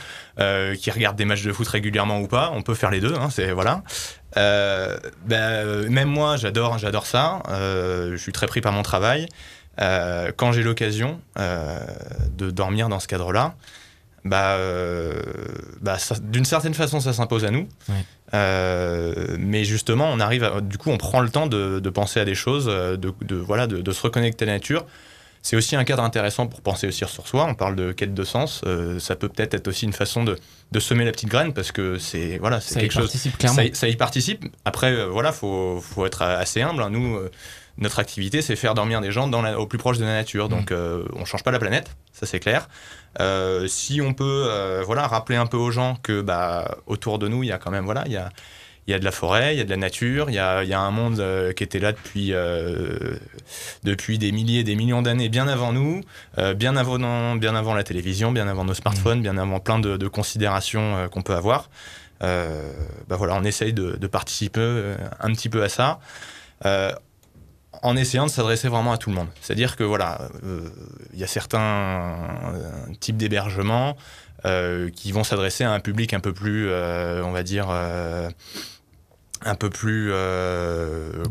[0.80, 3.14] qui regardent des matchs de foot régulièrement ou pas, on peut faire les deux.
[3.16, 3.84] Hein, c'est voilà.
[4.38, 4.98] Euh,
[5.90, 7.44] même moi, j'adore, j'adore ça.
[7.50, 9.28] Je suis très pris par mon travail.
[9.82, 11.80] Euh, quand j'ai l'occasion euh,
[12.38, 13.56] de dormir dans ce cadre-là,
[14.26, 15.14] bah, euh,
[15.82, 17.68] bah, d'une certaine façon, ça s'impose à nous.
[18.34, 22.20] Euh, mais justement, on arrive, à- du coup, on prend le temps de, de penser
[22.20, 24.86] à des choses, de, de- voilà, de, de se reconnecter à la nature.
[25.42, 27.46] C'est aussi un cadre intéressant pour penser aussi sur soi.
[27.46, 28.62] On parle de quête de sens.
[28.66, 30.38] Euh, ça peut peut-être être aussi une façon de,
[30.80, 33.04] semer la petite graine parce que c'est voilà, c'est Ça y quelque chose.
[33.04, 33.56] participe clairement.
[33.56, 34.46] Ça, y- ça y participe.
[34.66, 36.84] Après, voilà, faut, faut être assez humble.
[36.84, 36.90] hein.
[36.90, 37.18] Nous,
[37.80, 40.50] notre activité, c'est faire dormir des gens dans la- au plus proche de la nature.
[40.50, 42.68] Donc, euh, on change pas la planète, ça c'est clair.
[43.20, 47.28] Euh, si on peut, euh, voilà, rappeler un peu aux gens que, bah, autour de
[47.28, 48.30] nous, il y a quand même, voilà, il y a,
[48.88, 50.74] y a de la forêt, il y a de la nature, il y a, y
[50.74, 51.24] a un monde
[51.56, 52.34] qui était là depuis,
[53.84, 56.02] depuis des milliers, des millions d'années, bien avant nous,
[56.56, 60.08] bien, avant, bien avant la télévision, bien avant nos smartphones, bien avant plein de, de
[60.08, 61.70] considérations qu'on peut avoir.
[62.22, 66.00] Bah voilà, on essaye de, de participer un petit peu à ça.
[67.82, 69.30] En essayant de s'adresser vraiment à tout le monde.
[69.42, 70.70] C'est-à-dire que voilà, euh,
[71.14, 73.96] il y a certains euh, types d'hébergements
[74.46, 79.70] euh, qui vont s'adresser à un public un peu plus, on va dire, un peu
[79.70, 80.12] plus,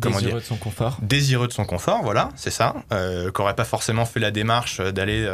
[0.00, 0.96] comment dire, Désireux de son confort.
[1.02, 4.80] désireux de son confort, voilà, c'est ça, euh, qui n'aurait pas forcément fait la démarche
[4.80, 5.28] d'aller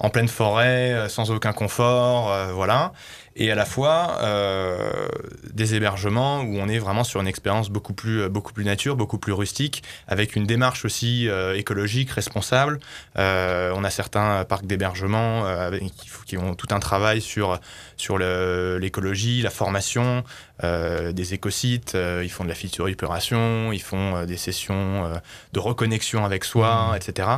[0.00, 2.92] en pleine forêt sans aucun confort, voilà,
[3.36, 5.08] et à la fois euh,
[5.52, 8.96] des hébergements où on est vraiment sur une expérience beaucoup plus, euh, beaucoup plus nature,
[8.96, 12.80] beaucoup plus rustique, avec une démarche aussi euh, écologique, responsable.
[13.18, 15.44] Euh, on a certains parcs d'hébergement
[15.80, 17.58] qui, qui ont tout un travail sur,
[17.96, 20.24] sur l'écologie, la formation,
[20.62, 25.10] des écosites, ils font de la phytorépuration, ils font des sessions
[25.52, 27.28] de reconnexion avec soi, etc.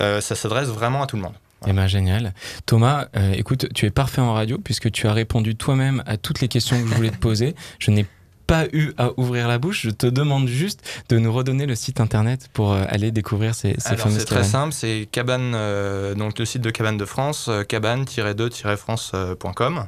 [0.00, 1.34] Euh, ça s'adresse vraiment à tout le monde.
[1.66, 2.32] Eh ben génial.
[2.64, 6.40] Thomas, euh, écoute, tu es parfait en radio puisque tu as répondu toi-même à toutes
[6.40, 7.54] les questions que je voulais te poser.
[7.78, 8.06] Je n'ai
[8.50, 9.82] pas eu à ouvrir la bouche.
[9.84, 13.76] Je te demande juste de nous redonner le site internet pour euh, aller découvrir ces,
[13.78, 17.46] ces Alors c'est très simple, c'est cabane, euh, donc le site de Cabane de France,
[17.48, 19.86] euh, cabane-2-france.com.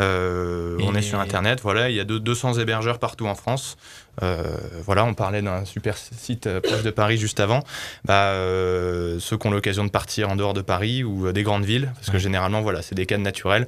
[0.00, 3.76] Euh, on est sur internet, voilà, il y a deux- 200 hébergeurs partout en France.
[4.86, 7.60] Voilà, on parlait d'un super site proche de Paris juste avant.
[8.06, 8.32] Bah,
[9.18, 12.06] ceux qui ont l'occasion de partir en dehors de Paris ou des grandes villes, parce
[12.08, 12.18] que Ouais.
[12.18, 13.66] généralement, voilà, c'est des cadres naturels.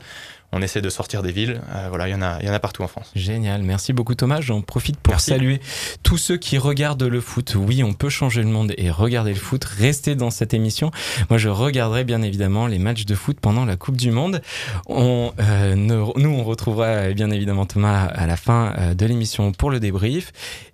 [0.51, 1.61] On essaie de sortir des villes.
[1.75, 3.11] Euh, voilà, il y en a, il y en a partout en France.
[3.15, 4.41] Génial, merci beaucoup Thomas.
[4.41, 5.31] J'en profite pour Merci.
[5.31, 5.61] saluer
[6.03, 7.55] tous ceux qui regardent le foot.
[7.55, 9.65] Oui, on peut changer le monde et regarder le foot.
[9.65, 10.91] Restez dans cette émission.
[11.29, 14.41] Moi, je regarderai bien évidemment les matchs de foot pendant la Coupe du Monde.
[14.87, 19.53] On, euh, nous, on retrouvera euh, bien évidemment Thomas à la fin euh, de l'émission
[19.53, 20.33] pour le débrief.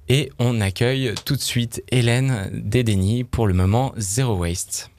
[0.09, 4.91] Et on accueille tout de suite Hélène Dédény pour le moment Zero Waste.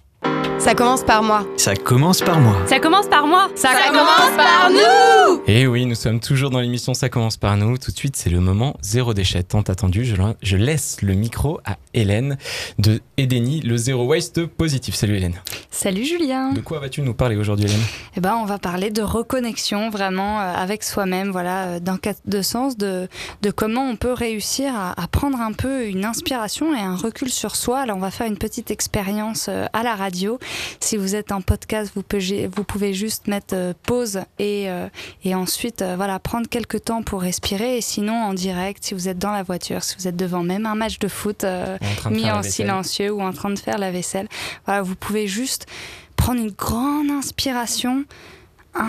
[0.59, 1.45] Ça commence par moi.
[1.57, 2.55] Ça commence par moi.
[2.65, 3.49] Ça commence par moi.
[3.55, 7.55] Ça, Ça commence par nous Et oui, nous sommes toujours dans l'émission Ça commence par
[7.55, 7.77] nous.
[7.77, 10.05] Tout de suite, c'est le moment zéro déchet tant attendu.
[10.41, 12.37] Je laisse le micro à Hélène
[12.79, 14.95] de Edeni, le zéro waste positif.
[14.95, 15.35] Salut Hélène.
[15.69, 16.51] Salut Julien.
[16.53, 17.81] De quoi vas-tu nous parler aujourd'hui Hélène?
[18.17, 22.13] Eh ben, on va parler de reconnexion vraiment euh, avec soi-même, voilà, euh, d'un cas
[22.25, 23.07] de sens, de,
[23.43, 27.29] de comment on peut réussir à, à prendre un peu une inspiration et un recul
[27.29, 27.81] sur soi.
[27.81, 30.14] Alors, on va faire une petite expérience euh, à la radio.
[30.79, 34.87] Si vous êtes en podcast, vous pouvez, vous pouvez juste mettre euh, pause et, euh,
[35.23, 37.77] et ensuite, euh, voilà, prendre quelques temps pour respirer.
[37.77, 40.65] Et sinon, en direct, si vous êtes dans la voiture, si vous êtes devant même
[40.65, 44.27] un match de foot, En mis en silencieux ou en train de faire la vaisselle.
[44.65, 45.65] Voilà, vous pouvez juste
[46.15, 48.05] prendre une grande inspiration.
[48.73, 48.87] 1,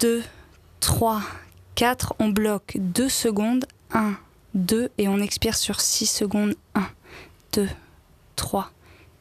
[0.00, 0.22] 2,
[0.80, 1.22] 3,
[1.74, 2.14] 4.
[2.18, 3.66] On bloque 2 secondes.
[3.92, 4.14] 1,
[4.54, 4.90] 2.
[4.98, 6.54] Et on expire sur 6 secondes.
[6.74, 6.82] 1,
[7.54, 7.68] 2,
[8.36, 8.70] 3,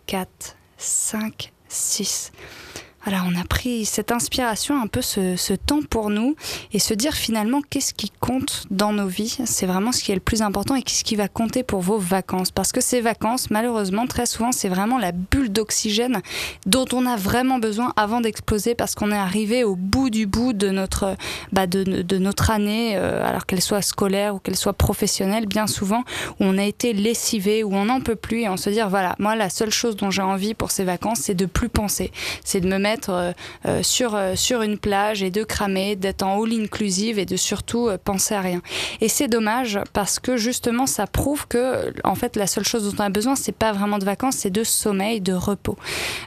[0.07, 2.31] 4, 5, 6.
[3.05, 6.37] Voilà, on a pris cette inspiration, un peu ce, ce temps pour nous
[6.71, 9.39] et se dire finalement qu'est-ce qui compte dans nos vies.
[9.43, 11.97] C'est vraiment ce qui est le plus important et qu'est-ce qui va compter pour vos
[11.97, 12.51] vacances.
[12.51, 16.21] Parce que ces vacances, malheureusement, très souvent, c'est vraiment la bulle d'oxygène
[16.65, 20.53] dont on a vraiment besoin avant d'exploser parce qu'on est arrivé au bout du bout
[20.53, 21.17] de notre,
[21.51, 25.67] bah, de, de notre année, euh, alors qu'elle soit scolaire ou qu'elle soit professionnelle, bien
[25.67, 26.05] souvent,
[26.39, 29.17] où on a été lessivé, où on n'en peut plus et on se dire voilà,
[29.19, 32.09] moi, la seule chose dont j'ai envie pour ces vacances, c'est de plus penser,
[32.45, 33.33] c'est de me mettre mettre
[33.81, 38.35] sur, sur une plage et de cramer, d'être en all inclusive et de surtout penser
[38.35, 38.61] à rien.
[39.01, 43.03] Et c'est dommage parce que justement, ça prouve que, en fait, la seule chose dont
[43.03, 45.77] on a besoin, c'est pas vraiment de vacances, c'est de sommeil, de repos.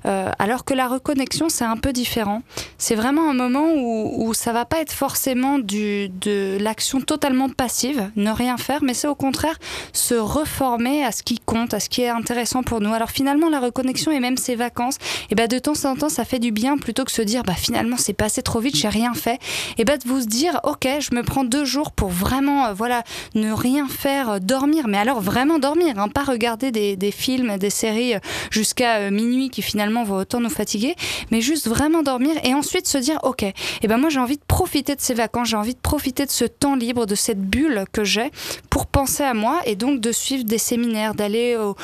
[0.04, 2.42] alors que la reconnexion, c'est un peu différent.
[2.78, 7.48] C'est vraiment un moment où, où ça va pas être forcément du, de l'action totalement
[7.48, 9.56] passive, ne rien faire, mais c'est au contraire
[9.92, 12.92] se reformer à ce qui compte, à ce qui est intéressant pour nous.
[12.92, 16.08] Alors finalement, la reconnexion et même ces vacances, et eh ben de temps en temps,
[16.08, 16.50] ça fait du
[16.80, 19.38] plutôt que se dire, bah finalement, c'est passé trop vite, j'ai rien fait.
[19.78, 23.02] Et ben de vous dire, ok, je me prends deux jours pour vraiment, euh, voilà,
[23.34, 27.70] ne rien faire, euh, dormir, mais alors vraiment dormir, hein, pas regarder des, films, des
[27.70, 28.18] séries euh,
[28.50, 30.96] jusqu'à minuit qui finalement vont autant nous fatiguer,
[31.30, 33.54] mais juste vraiment dormir et ensuite se dire, ok, et
[33.88, 36.44] ben moi j'ai envie de profiter de ces vacances, j'ai envie de profiter de ce
[36.44, 38.30] temps libre, de cette bulle que j'ai
[38.70, 41.76] pour penser à moi et donc de suivre des séminaires, d'aller au,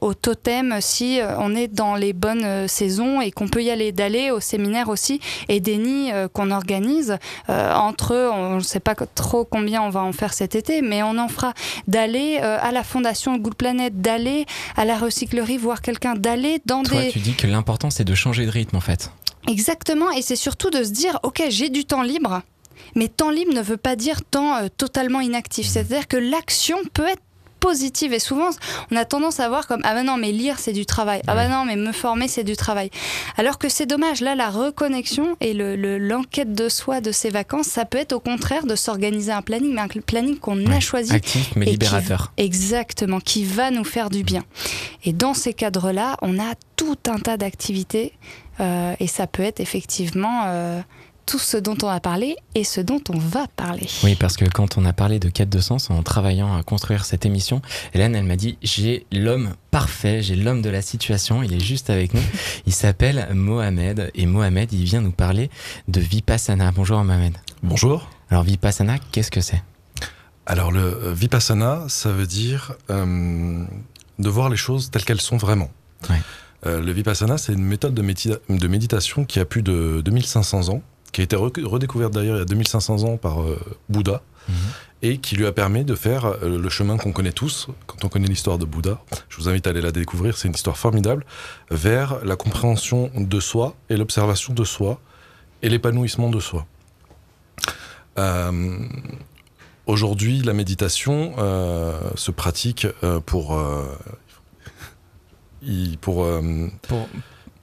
[0.00, 4.07] au, totem si on est dans les bonnes saisons et qu'on peut y aller, d'aller
[4.30, 7.18] au séminaire aussi et des nids euh, qu'on organise
[7.48, 11.02] entre eux, on ne sait pas trop combien on va en faire cet été, mais
[11.02, 11.54] on en fera,
[11.86, 17.02] d'aller à la fondation Good Planet, d'aller à la recyclerie voir quelqu'un, d'aller dans Toi,
[17.02, 17.10] des...
[17.10, 19.10] Tu dis que l'important c'est de changer de rythme en fait.
[19.46, 22.42] Exactement, et c'est surtout de se dire, ok, j'ai du temps libre,
[22.94, 25.66] mais temps libre ne veut pas dire temps euh, totalement inactif.
[25.66, 25.70] Mmh.
[25.70, 27.22] C'est-à-dire que l'action peut être
[27.60, 28.12] positive.
[28.12, 28.50] Et souvent
[28.90, 31.22] on a tendance à voir comme ah ben non mais lire c'est du travail.
[31.26, 32.90] Ah ben non mais me former c'est du travail.
[33.36, 34.20] Alors que c'est dommage.
[34.20, 38.66] Là la reconnexion et l'enquête de soi de ces vacances ça peut être au contraire
[38.66, 42.32] de s'organiser un planning mais un planning qu'on a choisi actif mais libérateur.
[42.36, 44.44] exactement qui va nous faire du bien.
[45.04, 48.12] Et dans ces cadres là on a tout un tas d'activités
[48.60, 50.80] euh, et ça peut être effectivement euh,
[51.28, 53.86] tout ce dont on a parlé et ce dont on va parler.
[54.02, 57.04] Oui, parce que quand on a parlé de quête de sens en travaillant à construire
[57.04, 57.60] cette émission,
[57.92, 61.90] Hélène, elle m'a dit j'ai l'homme parfait, j'ai l'homme de la situation, il est juste
[61.90, 62.22] avec nous.
[62.66, 65.50] Il s'appelle Mohamed et Mohamed, il vient nous parler
[65.86, 66.72] de Vipassana.
[66.72, 67.36] Bonjour Mohamed.
[67.62, 68.08] Bonjour.
[68.30, 69.62] Alors Vipassana, qu'est-ce que c'est?
[70.46, 73.64] Alors le euh, Vipassana, ça veut dire euh,
[74.18, 75.70] de voir les choses telles qu'elles sont vraiment.
[76.66, 80.82] Euh, le Vipassana, c'est une méthode de, de, méditation qui a plus de 2500 ans
[81.12, 84.54] qui a été redécouverte d'ailleurs il y a 2500 ans par euh, Bouddha, mhm.
[85.02, 88.08] et qui lui a permis de faire euh, le chemin qu'on connaît tous quand on
[88.08, 89.00] connaît l'histoire de Bouddha.
[89.28, 91.24] Je vous invite à aller la découvrir, c'est une histoire formidable,
[91.70, 95.00] vers la compréhension de soi et l'observation de soi
[95.62, 96.66] et l'épanouissement de soi.
[98.18, 98.78] Euh,
[99.86, 101.34] aujourd'hui, la méditation
[102.14, 102.86] se pratique
[103.26, 103.60] pour,
[106.00, 106.26] pour,
[106.82, 107.08] pour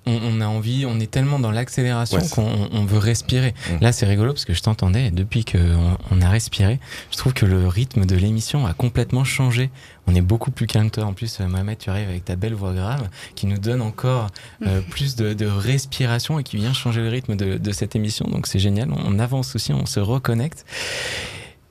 [0.06, 3.54] on, a envie, on est tellement dans l'accélération qu'on veut respirer.
[3.70, 3.78] Mm.
[3.82, 6.80] Là, c'est rigolo parce que je t'entendais depuis qu'on on a respiré,
[7.12, 9.70] je trouve que le rythme de l'émission a complètement changé.
[10.08, 11.06] On est beaucoup plus calme toi.
[11.06, 14.30] En plus, euh, Mohamed, tu arrives avec ta belle voix grave qui nous donne encore
[14.66, 14.84] euh, mm.
[14.84, 18.28] plus de, respiration et qui vient changer le rythme de, de cette émission.
[18.30, 18.90] Donc c'est génial.
[18.92, 20.66] On avance aussi, on se reconnecte.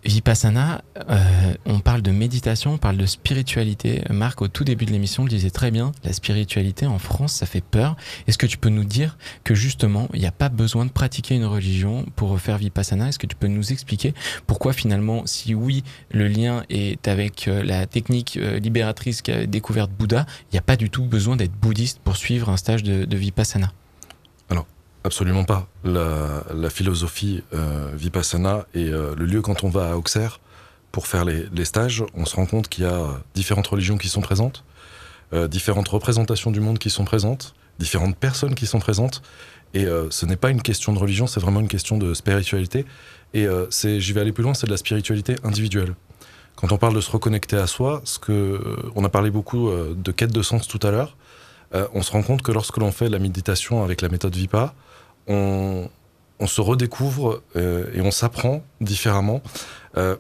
[0.04, 4.02] Vipassana, euh, on parle de méditation, on parle de spiritualité.
[4.10, 7.62] Marc, au tout début de l'émission, disait très bien, la spiritualité en France, ça fait
[7.62, 7.96] peur.
[8.26, 11.34] Est-ce que tu peux nous dire que justement, il n'y a pas besoin de pratiquer
[11.34, 13.08] une religion pour faire Vipassana?
[13.08, 14.12] Est-ce que tu peux nous expliquer
[14.46, 19.90] pourquoi finalement, si oui, le lien est avec euh, la technique euh, libératrice qu'a découverte
[19.90, 23.06] Bouddha, il n'y a pas du tout besoin d'être bouddhiste pour suivre un stage de,
[23.06, 23.72] de Vipassana?
[25.06, 25.68] Absolument pas.
[25.84, 30.40] La, philosophie euh, Vipassana et euh, le lieu quand on va à Auxerre
[30.92, 34.22] pour faire les, stages, on se rend compte qu'il y a différentes religions qui sont
[34.22, 34.64] présentes,
[35.34, 39.20] euh, différentes représentations du monde qui sont présentes, différentes personnes qui sont présentes.
[39.74, 42.86] Et ce n'est pas une question de religion, c'est vraiment une question de spiritualité.
[43.34, 45.96] Et j'y vais aller plus loin, c'est de la spiritualité individuelle.
[46.54, 48.60] Quand on parle de se reconnecter à soi, ce que
[48.94, 51.16] on a parlé beaucoup de quête de sens tout à l'heure,
[51.72, 54.74] on se rend compte que lorsque l'on fait la méditation avec la méthode Vipa,
[55.28, 55.88] on,
[56.46, 59.42] se redécouvre euh, et on s'apprend différemment.
[59.96, 60.16] Euh,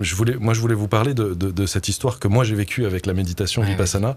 [0.00, 3.06] je voulais, moi, je voulais vous parler de, cette histoire que moi j'ai vécue avec
[3.06, 4.16] la méditation Vipassana.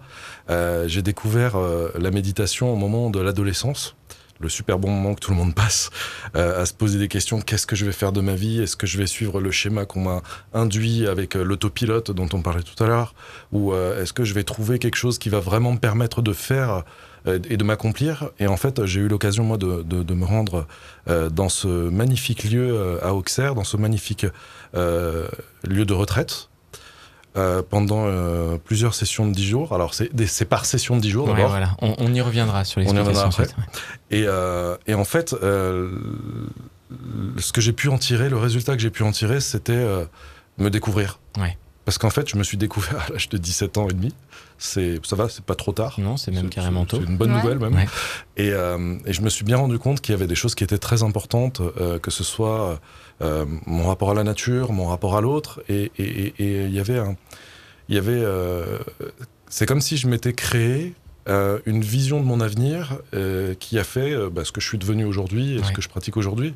[0.49, 1.57] Euh, j'ai découvert
[1.97, 3.95] la méditation au moment de l'adolescence
[4.41, 5.89] le super bon moment que tout le monde passe
[6.33, 7.41] à se poser des questions.
[7.41, 8.61] Qu'est-ce que je vais faire de ma vie?
[8.61, 10.21] Est-ce que je vais suivre le schéma qu'on m'a
[10.53, 13.15] induit avec l'autopilote dont on parlait tout à l'heure?
[13.51, 16.85] Ou est-ce que je vais trouver quelque chose qui va vraiment me permettre de faire
[17.25, 18.29] et de m'accomplir.
[18.39, 20.67] Et en fait, j'ai eu l'occasion, moi, de, de, me rendre
[21.07, 24.25] euh, dans ce magnifique lieu euh, à Auxerre, dans ce magnifique
[24.73, 26.49] lieu de retraite.
[27.69, 28.07] pendant
[28.65, 29.73] plusieurs sessions de 10 jours.
[29.73, 31.49] Alors, c'est par session de 10 jours d'abord.
[31.49, 31.75] voilà.
[31.81, 33.47] On, y reviendra sur les On y reviendra après.
[34.11, 34.25] Et,
[34.87, 35.91] et, en fait, ce
[37.53, 39.85] que j'ai pu en tirer, le résultat que j'ai pu en tirer, c'était
[40.57, 41.19] me découvrir.
[41.37, 41.57] Ouais
[41.89, 44.13] parce qu'en fait, je me suis découvert à l'âge de 17 ans et demi.
[44.59, 45.95] C'est, ça va, c'est pas trop tard.
[45.97, 46.99] Non, c'est même carrément tôt.
[47.01, 47.79] C'est une bonne nouvelle même.
[48.37, 50.63] Et, euh, et, je me suis bien rendu compte qu'il y avait des choses qui
[50.63, 52.79] étaient très importantes, euh, que ce soit
[53.23, 57.15] euh, mon rapport à la nature, mon rapport à l'autre, et il y avait un,
[57.87, 58.23] il y avait,
[59.49, 60.93] c'est comme si je m'étais créé
[61.25, 62.99] une vision de mon avenir
[63.59, 66.17] qui a fait bah, ce que je suis devenu aujourd'hui et ce que je pratique
[66.17, 66.53] aujourd'hui.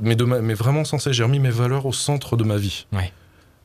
[0.00, 2.86] Mais, mais vraiment sensé, j'ai remis mes valeurs au centre de ma vie.
[2.92, 3.12] Ouais.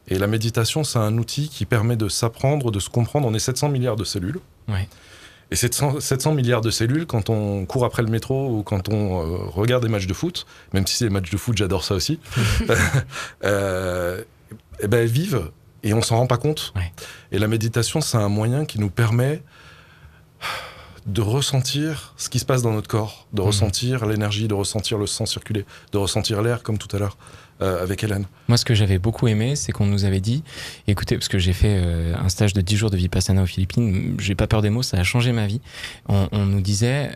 [0.07, 3.27] Et la méditation, c'est un outil qui permet de s'apprendre, de se comprendre.
[3.27, 4.39] On est 700 milliards de cellules.
[5.51, 9.21] Et 700, 700, milliards de cellules, quand on court après le métro ou quand on
[9.21, 11.93] euh, regarde des matchs de foot, même si c'est des matchs de foot, j'adore ça
[11.93, 12.19] aussi,
[13.43, 14.25] euh, et
[14.81, 15.51] eh ben elles vivent
[15.83, 16.73] et on s'en rend pas compte.
[17.31, 19.43] Et la méditation, c'est un moyen qui nous permet
[21.05, 23.45] de ressentir ce qui se passe dans notre corps, de mmh.
[23.45, 27.17] ressentir l'énergie, de ressentir le sang circuler, de ressentir l'air comme tout à l'heure.
[27.61, 28.25] Euh, avec Hélène.
[28.49, 30.43] Moi, ce que j'avais beaucoup aimé, c'est qu'on nous avait dit,
[30.87, 34.17] écoutez, parce que j'ai fait euh, un stage de 10 jours de Vipassana aux Philippines,
[34.19, 35.61] j'ai pas peur des mots, ça a changé ma vie.
[36.09, 37.11] On, on nous disait,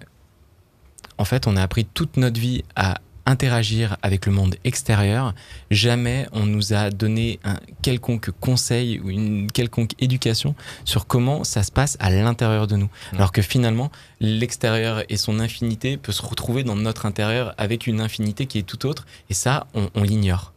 [1.17, 5.33] en fait, on a appris toute notre vie à interagir avec le monde extérieur.
[5.71, 11.63] Jamais on nous a donné un quelconque conseil ou une quelconque éducation sur comment ça
[11.63, 12.89] se passe à l'intérieur de nous.
[13.13, 18.01] Alors que finalement, l'extérieur et son infinité peut se retrouver dans notre intérieur avec une
[18.01, 19.05] infinité qui est tout autre.
[19.29, 20.53] Et ça, on, l'ignore.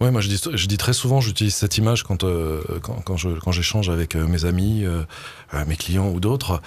[0.00, 3.16] Ouais, moi je dis, je dis très souvent, j'utilise cette image quand, euh, quand, quand,
[3.16, 5.02] je, quand j'échange avec euh, mes amis, euh,
[5.66, 6.62] mes clients ou d'autres.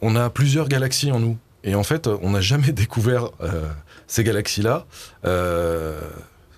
[0.00, 1.36] on a plusieurs galaxies en nous.
[1.64, 3.30] Et en fait, on n'a jamais découvert
[4.08, 4.86] ces galaxies-là,
[5.24, 6.00] euh,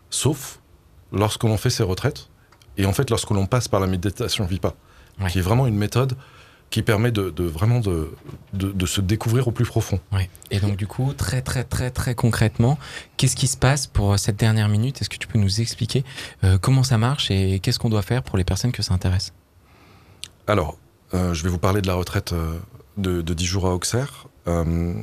[0.09, 0.61] sauf
[1.12, 2.28] lorsque l'on fait ses retraites,
[2.78, 4.74] et en fait lorsque l'on passe par la méditation Vipa,
[5.28, 6.16] qui est vraiment une méthode
[6.70, 8.12] qui permet de, vraiment de,
[8.53, 9.98] de, se découvrir au plus profond.
[10.53, 12.78] Et donc du coup, très très très très concrètement,
[13.16, 15.03] qu'est-ce qui se passe pour cette dernière minute?
[15.03, 16.05] Est-ce que tu peux nous expliquer
[16.44, 19.32] euh, comment ça marche et qu'est-ce qu'on doit faire pour les personnes que ça intéresse?
[20.46, 20.78] Alors,
[21.12, 22.32] euh, je vais vous parler de la retraite
[22.96, 24.28] de, de 10 jours à Auxerre.
[24.49, 24.95] Euh,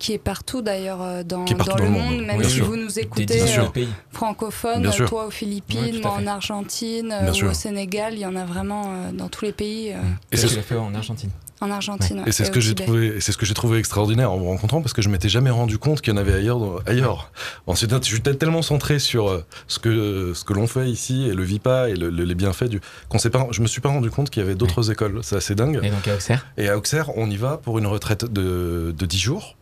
[0.00, 4.90] qui, est, partout d'ailleurs euh, dans, le, monde, même si vous nous écoutez euh, francophones,
[5.06, 9.28] toi aux Philippines, moi en Argentine, ou au Sénégal, il y en a vraiment dans
[9.28, 9.94] tous les pays.
[10.32, 11.30] Et c'est ce que fait en Argentine?
[11.60, 12.22] En Argentine.
[12.26, 14.80] Et c'est ce que j'ai trouvé, c'est ce que j'ai trouvé extraordinaire en vous rencontrant
[14.80, 16.82] parce que je m'étais jamais rendu compte qu'il y en avait ailleurs.
[16.86, 17.30] ailleurs.
[17.66, 21.34] Ensuite, je suis tellement centré sur euh, ce que ce que l'on fait ici et
[21.34, 22.80] le VIPA et les bienfaits du.
[23.08, 25.20] Qu'on sait pas, je me suis pas rendu compte qu'il y avait d'autres écoles.
[25.22, 25.80] C'est assez dingue.
[25.82, 26.46] Et donc à Auxerre?
[26.56, 29.56] Et à Auxerre, on y va pour une retraite de, de 10 jours.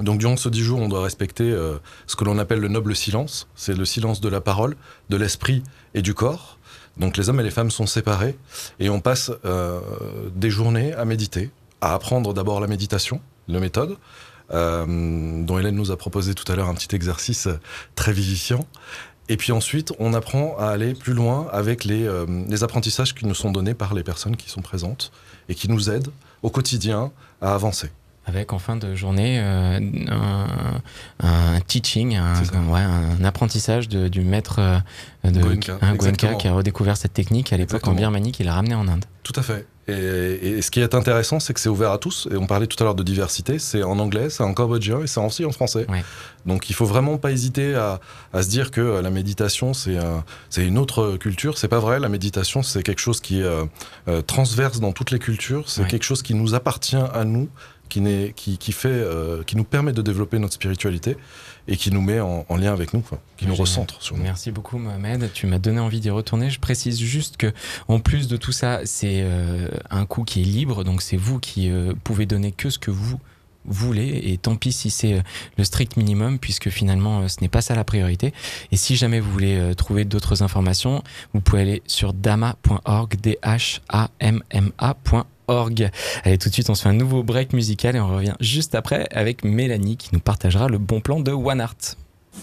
[0.00, 2.96] Donc durant ce 10 jours, on doit respecter euh, ce que l'on appelle le noble
[2.96, 3.48] silence.
[3.54, 4.76] C'est le silence de la parole,
[5.10, 5.62] de l'esprit
[5.94, 6.58] et du corps.
[6.96, 8.36] Donc les hommes et les femmes sont séparés
[8.78, 9.80] et on passe euh,
[10.34, 13.96] des journées à méditer, à apprendre d'abord la méditation, la méthode,
[14.52, 17.48] euh, dont Hélène nous a proposé tout à l'heure un petit exercice
[17.94, 18.66] très vivifiant.
[19.28, 23.26] Et puis ensuite, on apprend à aller plus loin avec les, euh, les, apprentissages qui
[23.26, 25.12] nous sont donnés par les personnes qui sont présentes
[25.48, 26.10] et qui nous aident
[26.42, 27.90] au quotidien à avancer
[28.30, 29.80] avec en fin de journée euh,
[31.18, 32.34] un, teaching, un,
[32.68, 35.40] ouais, un apprentissage de, du maître euh, de
[35.96, 39.04] Goenka qui a redécouvert cette technique à l'époque en Birmanie qu'il a ramené en Inde.
[39.24, 39.66] Tout à fait.
[39.88, 42.28] Et, ce qui est intéressant, c'est que c'est ouvert à tous.
[42.30, 43.58] Et on parlait tout à l'heure de diversité.
[43.58, 45.88] C'est en anglais, c'est en cambodgien et c'est aussi en français.
[46.46, 47.98] Donc il faut vraiment pas hésiter à,
[48.32, 49.98] à se dire que euh, la méditation, c'est
[50.50, 51.58] c'est une autre culture.
[51.58, 51.98] C'est pas vrai.
[51.98, 55.68] La méditation, c'est quelque chose qui est transverse dans toutes les cultures.
[55.68, 57.48] C'est quelque chose qui nous appartient à nous
[57.90, 58.02] qui,
[58.34, 61.18] qui, qui, fait, euh, qui nous permet de développer notre spiritualité
[61.68, 63.04] et qui nous met en, lien avec nous,
[63.36, 64.22] qui nous recentre sur nous.
[64.22, 66.48] Merci beaucoup Mohamed, tu m'as donné envie d'y retourner.
[66.48, 67.52] Je précise juste que
[67.88, 71.38] en plus de tout ça, c'est euh, un coup qui est libre, donc c'est vous
[71.38, 73.20] qui euh, pouvez donner que ce que vous
[73.66, 74.20] voulez.
[74.24, 75.22] Et tant pis si c'est
[75.58, 78.32] le strict minimum puisque finalement ce n'est pas ça la priorité.
[78.72, 81.02] Et si jamais vous voulez trouver d'autres informations
[81.34, 85.26] vous pouvez aller sur dama.org d h a m m a.org
[86.24, 88.74] Allez, tout de suite, on se fait un nouveau break musical et on revient juste
[88.74, 91.96] après avec Mélanie qui nous partagera le bon plan de One Art.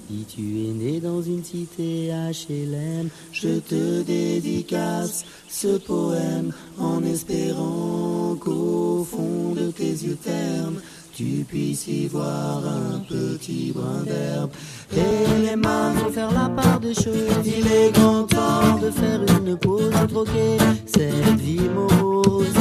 [0.10, 8.36] Si tu es né dans une cité HLM, je te dédicace ce poème en espérant
[8.40, 10.82] qu'au fond de tes yeux ternes,
[11.14, 14.52] tu puisses y voir un petit brin d'herbe.
[14.96, 17.46] Et les mains vont faire la part des choses.
[17.46, 22.54] Il est grand temps de faire une pause, troquer cette vie morose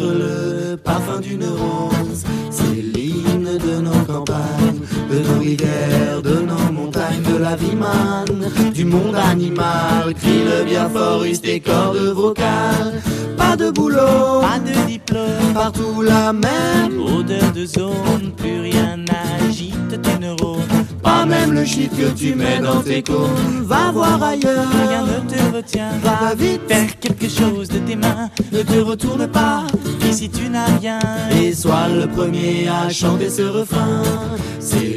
[0.00, 2.24] le parfum d'une rose.
[2.50, 4.80] C'est l'hymne de nos campagnes,
[5.10, 10.14] de nos rivières, de nos montagnes, de la vie manne, du monde animal.
[10.14, 13.02] Crie le bien fort, tes cordes vocales.
[13.36, 20.00] Pas de boulot, pas de diplôme, partout la même odeur de zone, plus rien n'agite
[20.00, 23.62] tes neurones pas même le shit que tu mets dans tes cônes.
[23.62, 25.90] Va voir ailleurs, rien ne te retient.
[26.02, 28.30] Va vite, faire quelque chose de tes mains.
[28.52, 29.64] ne te retourne pas.
[30.08, 30.98] Ici tu n'as rien.
[31.40, 34.02] Et sois le premier à chanter ce refrain.
[34.60, 34.96] C'est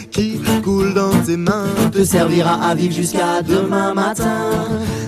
[0.93, 4.49] dans tes mains te servira à vivre jusqu'à demain matin.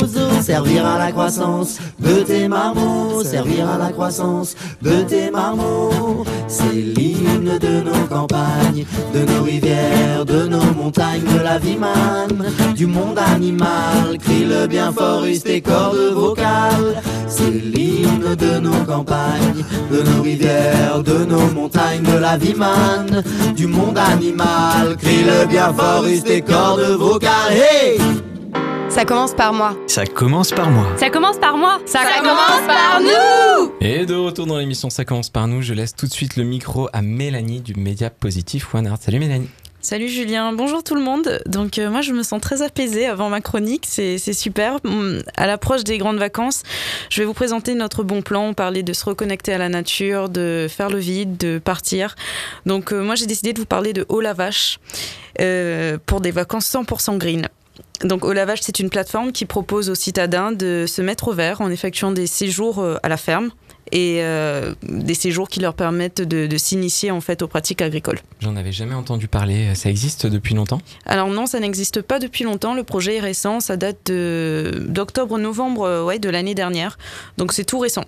[0.00, 3.20] de roseau servira à la croissance de tes marmots.
[3.20, 6.24] À la croissance de tes marmots.
[6.48, 8.84] C'est l'hymne de nos campagnes,
[9.14, 12.44] de nos rivières, de nos montagnes, de la vie manne,
[12.74, 14.18] du monde animal.
[14.18, 17.02] Crie-le bien fort, use tes cordes vocales.
[17.28, 23.22] C'est l'hymne de nos campagnes, de nos rivières, de nos montagnes, de la vie manne,
[23.54, 24.96] du monde animal.
[25.00, 27.52] Crie-le bien fort, use tes cordes vocales.
[27.52, 28.29] Hey!
[28.90, 29.76] Ça commence par moi.
[29.86, 30.86] Ça commence par moi.
[30.98, 31.78] Ça commence par moi.
[31.86, 33.72] Ça, commence par nous.
[33.80, 36.42] Et de retour dans l'émission Ça commence par nous, je laisse tout de suite le
[36.44, 38.98] micro à Mélanie du média positif One Art.
[39.00, 39.48] Salut Mélanie.
[39.80, 41.40] Salut Julien, bonjour tout le monde.
[41.46, 44.76] Donc euh, moi je me sens très apaisée avant ma chronique, c'est super.
[44.84, 46.64] Hum, À l'approche des grandes vacances,
[47.08, 50.66] je vais vous présenter notre bon plan, parler de se reconnecter à la nature, de
[50.68, 52.14] faire le vide, de partir.
[52.66, 54.78] Donc euh, moi j'ai décidé de vous parler de Haut la Vache
[55.40, 57.48] euh, pour des vacances 100% green.
[58.02, 61.60] Donc Au Lavage, c'est une plateforme qui propose aux citadins de se mettre au vert
[61.60, 63.50] en effectuant des séjours euh, à la ferme
[63.92, 68.20] et euh, des séjours qui leur permettent de, de s'initier en fait aux pratiques agricoles.
[68.40, 70.80] J'en avais jamais entendu parler, ça existe depuis longtemps?
[71.06, 76.04] Alors non, ça n'existe pas depuis longtemps, le projet est récent, ça date d'octobre-novembre euh,
[76.04, 76.98] ouais, de l'année dernière,
[77.36, 78.04] donc c'est tout récent.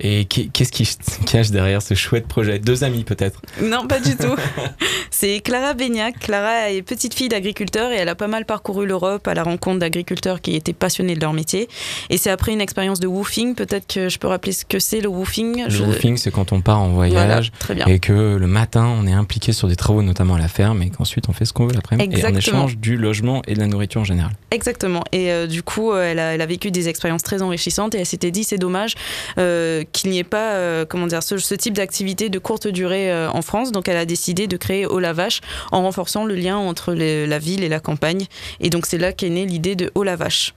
[0.00, 2.58] Et qu'est-ce qui se cache derrière ce chouette projet?
[2.58, 4.34] Deux amis peut-être Non, pas du tout.
[5.10, 6.18] C'est Clara Beignac.
[6.18, 9.78] Clara est petite fille d'agriculteur et elle a pas mal parcouru l'Europe à la rencontre
[9.78, 11.68] d'agriculteurs qui étaient passionnés de leur métier.
[12.10, 15.00] Et c'est après une expérience de woofing, peut-être que je peux rappeler ce que c'est
[15.00, 15.64] le woofing.
[15.64, 19.06] Le Je- woofing, c'est quand on part en voyage Voilà, et que le matin, on
[19.06, 21.66] est impliqué sur des travaux, notamment à la ferme, et qu'ensuite on fait ce qu'on
[21.66, 22.20] veut l'après-midi.
[22.20, 24.32] Et en échange du logement et de la nourriture en général.
[24.50, 25.04] Exactement.
[25.12, 27.98] Et euh, du coup, euh, elle, a, elle a vécu des expériences très enrichissantes et
[28.00, 28.94] elle s'était dit c'est dommage
[29.38, 33.10] euh, qu'il n'y ait pas euh, comment dire ce, ce type d'activité de courte durée
[33.12, 33.72] euh, en France.
[33.72, 35.40] Donc elle a décidé de créer Haut la Vache
[35.72, 38.26] en renforçant le lien entre la ville et la campagne.
[38.60, 40.54] Et donc c'est là qu'est née l'idée de Haut la Vache.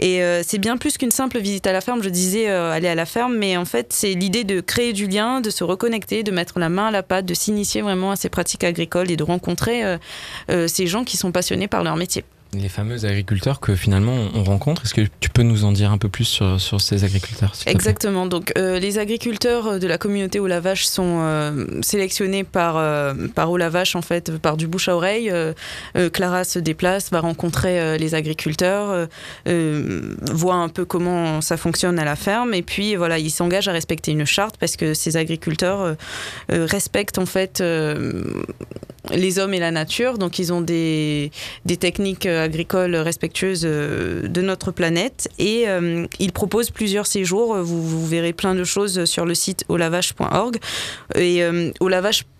[0.00, 2.02] Et euh, c'est bien plus qu'une simple visite à la ferme.
[2.02, 5.40] Je disais aller à la ferme, mais en fait, c'est l'idée de créer du lien,
[5.40, 8.28] de se reconnecter, de mettre la main à la pâte, de s'initier vraiment à ces
[8.28, 9.82] pratiques agricoles et de rencontrer
[10.68, 12.24] ces gens qui sont passionnés par leur métier.
[12.54, 15.98] Les fameux agriculteurs que finalement on rencontre, est-ce que tu peux nous en dire un
[15.98, 18.24] peu plus sur, sur ces agriculteurs Exactement.
[18.24, 23.50] Donc, euh, les agriculteurs de la communauté au lavage sont euh, sélectionnés par euh, par
[23.50, 25.30] au lavage en fait, par du bouche à oreille.
[25.30, 25.52] Euh,
[25.96, 29.06] euh, Clara se déplace, va rencontrer euh, les agriculteurs, euh,
[29.46, 33.68] euh, voit un peu comment ça fonctionne à la ferme, et puis voilà, il s'engage
[33.68, 35.94] à respecter une charte parce que ces agriculteurs euh,
[36.50, 38.22] euh, respectent en fait euh,
[39.10, 40.18] les hommes et la nature.
[40.18, 41.30] Donc, ils ont des
[41.66, 47.56] des techniques agricoles respectueuses euh, de notre planète et euh, ils proposent plusieurs séjours.
[47.56, 50.58] Vous, verrez plein de choses sur le site olavage.org.
[51.14, 51.70] Et euh,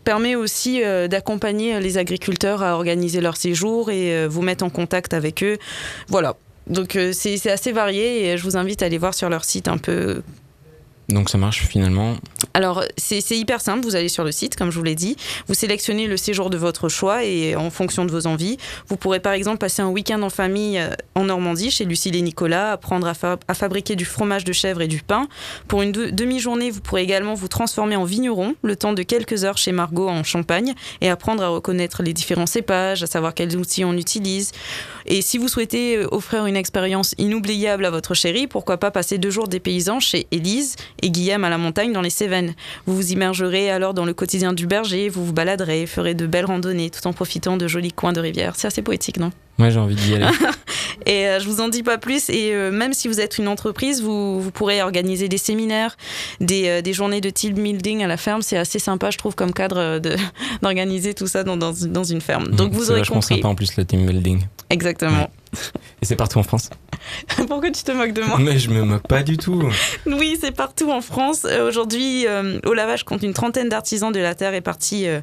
[0.05, 0.81] permet aussi
[1.11, 5.59] d'accompagner les agriculteurs à organiser leur séjour et vous mettre en contact avec eux.
[6.09, 6.35] Voilà.
[6.67, 9.77] Donc c'est assez varié et je vous invite à aller voir sur leur site un
[9.77, 10.23] peu
[11.09, 12.17] Donc ça marche finalement.
[12.53, 15.55] Alors c'est hyper simple, vous allez sur le site, comme je vous l'ai dit, vous
[15.55, 19.33] sélectionnez le séjour de votre choix et en fonction de vos envies, vous pourrez par
[19.33, 23.15] exemple passer un week-end en famille euh, en Normandie chez Lucille et Nicolas, apprendre à,
[23.15, 25.29] fa à fabriquer du fromage de chèvre et du pain.
[25.67, 29.59] Pour une demi-journée, vous pourrez également vous transformer en vigneron, le temps de quelques heures
[29.59, 33.85] chez Margot en Champagne, et apprendre à reconnaître les différents cépages, à savoir quels outils
[33.85, 34.53] on utilise.
[35.07, 39.17] Et si vous souhaitez euh, offrir une expérience inoubliable à votre chérie, pourquoi pas passer
[39.17, 42.55] deux jours des paysans chez Élise et Guillaume à la montagne dans les Cévennes.
[42.87, 46.47] Vous vous immergerez alors dans le quotidien du berger, vous vous baladerez, ferez de belles
[46.47, 48.55] randonnées tout en profitant de jolis coins de rivière.
[48.57, 49.31] C'est assez poétique, non?
[49.59, 50.27] Moi, j'ai envie d'y aller.
[51.07, 52.31] et euh, je vous en dis pas plus.
[52.31, 55.97] Et euh, même si vous êtes une entreprise, vous, vous pourrez organiser des séminaires,
[56.41, 58.41] des, euh, des, journées de team building à la ferme.
[58.41, 60.01] C'est assez sympa, je trouve, comme cadre
[60.63, 62.51] d'organiser tout ça dans, dans, dans, une ferme.
[62.53, 63.37] Donc vous aurez compris.
[63.37, 64.45] sympa en plus le team building.
[64.71, 65.29] Exactement.
[66.01, 66.71] Et c'est partout en France?
[67.49, 69.63] Pourquoi tu te moques de moi Mais je me moque pas du tout.
[70.07, 71.45] Oui, c'est partout en France.
[71.45, 75.21] Euh, aujourd'hui, euh, Au Lavage compte une trentaine d'artisans de la terre répartis euh,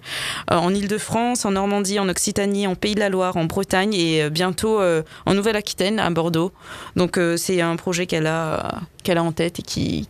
[0.49, 4.79] en Ile-de-France, en Normandie, en Occitanie, en Pays de la Loire, en Bretagne et bientôt
[5.25, 6.51] en Nouvelle-Aquitaine, à Bordeaux.
[6.95, 10.07] Donc c'est un projet qu'elle a, qu'elle a en tête et qui,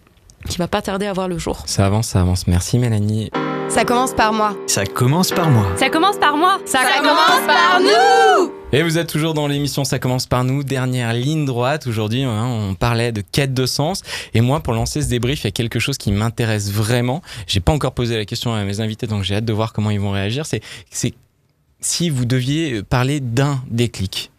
[0.49, 1.63] qui va pas tarder à voir le jour.
[1.65, 2.47] Ça avance, ça avance.
[2.47, 3.31] Merci Mélanie.
[3.69, 4.55] Ça commence par moi.
[4.67, 5.65] Ça commence par moi.
[5.75, 6.59] Ça commence par moi.
[6.65, 8.51] Ça, commence par nous.
[8.75, 11.87] Et vous êtes toujours dans l'émission Ça commence par nous, dernière ligne droite.
[11.87, 14.01] Aujourd'hui, hein, on parlait de quête de sens.
[14.33, 17.21] Et moi, pour lancer ce débrief, il y a quelque chose qui m'intéresse vraiment.
[17.47, 19.91] J'ai pas encore posé la question à mes invités, donc j'ai hâte de voir comment
[19.91, 20.45] ils vont réagir.
[20.45, 20.61] C'est,
[21.79, 24.29] si vous deviez parler d'un déclic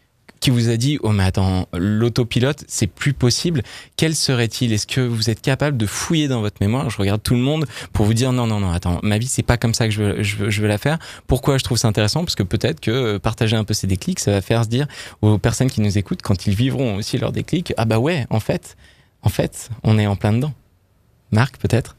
[0.46, 3.64] qui vous a dit oh mais attends l'autopilote c'est plus possible.
[3.96, 4.72] Quel serait-il?
[4.72, 6.88] Est-ce que vous êtes capable de fouiller dans votre mémoire?
[6.88, 9.42] Je regarde tout le monde pour vous dire non non non attends ma vie c'est
[9.42, 11.00] pas comme ça que je veux, je veux, je veux la faire.
[11.26, 12.22] Pourquoi je trouve ça intéressant?
[12.22, 14.86] Parce que peut-être que euh, partager un peu ces déclics ça va faire se dire
[15.20, 18.38] aux personnes qui nous écoutent quand ils vivront aussi leurs déclics ah bah ouais en
[18.38, 18.76] fait
[19.22, 20.54] en fait on est en plein dedans.
[21.32, 21.96] Marc peut-être?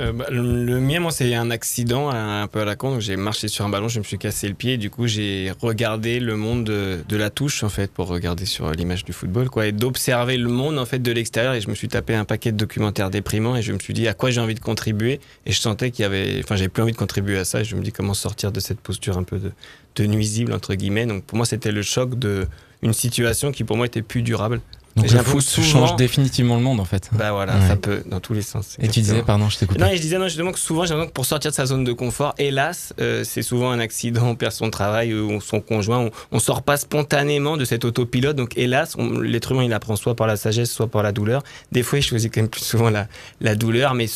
[0.00, 3.00] Euh, le mien, moi, c'est un accident un peu à la con.
[3.00, 4.76] J'ai marché sur un ballon, je me suis cassé le pied.
[4.76, 9.04] du coup, j'ai regardé le monde de, la touche, en fait, pour regarder sur l'image
[9.04, 11.54] du football, quoi, et d'observer le monde, en fait, de l'extérieur.
[11.54, 14.08] Et je me suis tapé un paquet de documentaires déprimants et je me suis dit
[14.08, 15.20] à quoi j'ai envie de contribuer.
[15.46, 17.60] Et je sentais qu'il y avait, enfin, j'avais plus envie de contribuer à ça.
[17.60, 19.52] Et je me dis comment sortir de cette posture un peu de,
[19.96, 21.06] de nuisible entre guillemets.
[21.06, 22.46] Donc, pour moi, c'était le choc de
[22.82, 24.60] une situation qui, pour moi, était plus durable.
[24.96, 27.10] Donc le foot change définitivement le monde en fait.
[27.12, 28.76] Bah voilà, ça peut dans tous les sens.
[28.80, 29.80] Et tu disais, pardon, je t'ai coupé.
[29.80, 31.84] Non, je disais non, justement que souvent, j'ai l'impression que pour sortir de sa zone
[31.84, 35.98] de confort, hélas, euh, c'est souvent un accident, on perd son travail ou son conjoint,
[35.98, 38.36] on, on, sort pas spontanément de cet autopilote.
[38.36, 41.42] Donc hélas, l'être humain il apprend soit par la sagesse, soit par la douleur.
[41.72, 43.06] Des fois, il choisit quand même plus souvent la,
[43.40, 44.06] la douleur, mais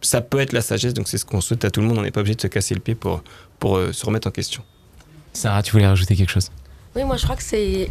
[0.00, 0.94] ça peut être la sagesse.
[0.94, 1.98] Donc c'est ce qu'on souhaite à tout le monde.
[1.98, 3.22] On n'est pas obligé de se casser le pied pour,
[3.58, 4.62] pour euh, se remettre en question.
[5.34, 6.50] Sarah, tu voulais rajouter quelque chose?
[6.94, 7.90] Oui, moi je crois que c'est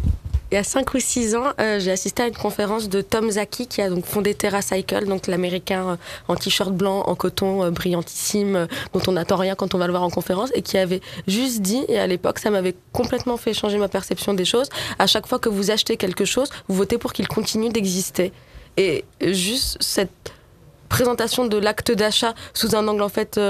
[0.52, 3.30] il y a 5 ou 6 ans, euh, j'ai assisté à une conférence de Tom
[3.30, 5.96] Zaki qui a donc fondé TerraCycle, donc l'américain euh,
[6.28, 9.92] en t-shirt blanc, en coton euh, brillantissime, dont on n'attend rien quand on va le
[9.92, 13.54] voir en conférence, et qui avait juste dit, et à l'époque ça m'avait complètement fait
[13.54, 16.98] changer ma perception des choses, à chaque fois que vous achetez quelque chose, vous votez
[16.98, 18.30] pour qu'il continue d'exister.
[18.76, 20.34] Et juste cette
[20.92, 23.40] présentation de l'acte d'achat sous un angle en fait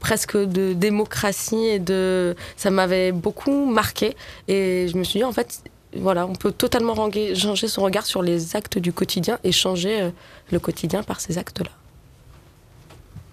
[0.00, 4.16] presque de démocratie et de ça m'avait beaucoup marqué
[4.48, 5.62] et je me suis dit en fait
[5.96, 6.94] voilà, on peut totalement
[7.34, 10.10] changer son regard sur les actes du quotidien et changer euh,
[10.52, 11.70] le quotidien par ces actes-là.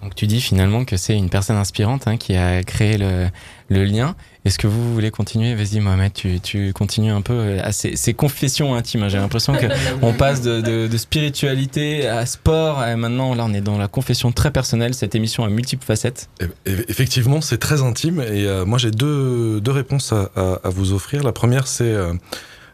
[0.01, 3.27] Donc tu dis finalement que c'est une personne inspirante hein, qui a créé le,
[3.69, 4.15] lien.
[4.45, 5.55] Est-ce que vous voulez continuer?
[5.55, 9.03] Vas-y Mohamed, tu, continues un peu euh, à ces, confessions intimes.
[9.03, 9.09] Hein.
[9.09, 9.55] J'ai l'impression
[9.99, 12.83] qu'on passe de, spiritualité à sport.
[12.85, 14.93] Et maintenant, là, on est dans la confession très personnelle.
[14.93, 16.29] Cette émission a multiples facettes.
[16.65, 18.21] Effectivement, c'est très intime.
[18.21, 21.23] Et euh, moi, j'ai deux, réponses à, vous offrir.
[21.23, 21.95] La première, c'est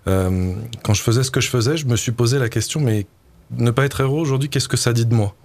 [0.08, 3.06] euh, quand je faisais ce que je faisais, je me suis posé la question, mais
[3.58, 5.36] ne pas être héros aujourd'hui, qu'est-ce que ça dit de moi?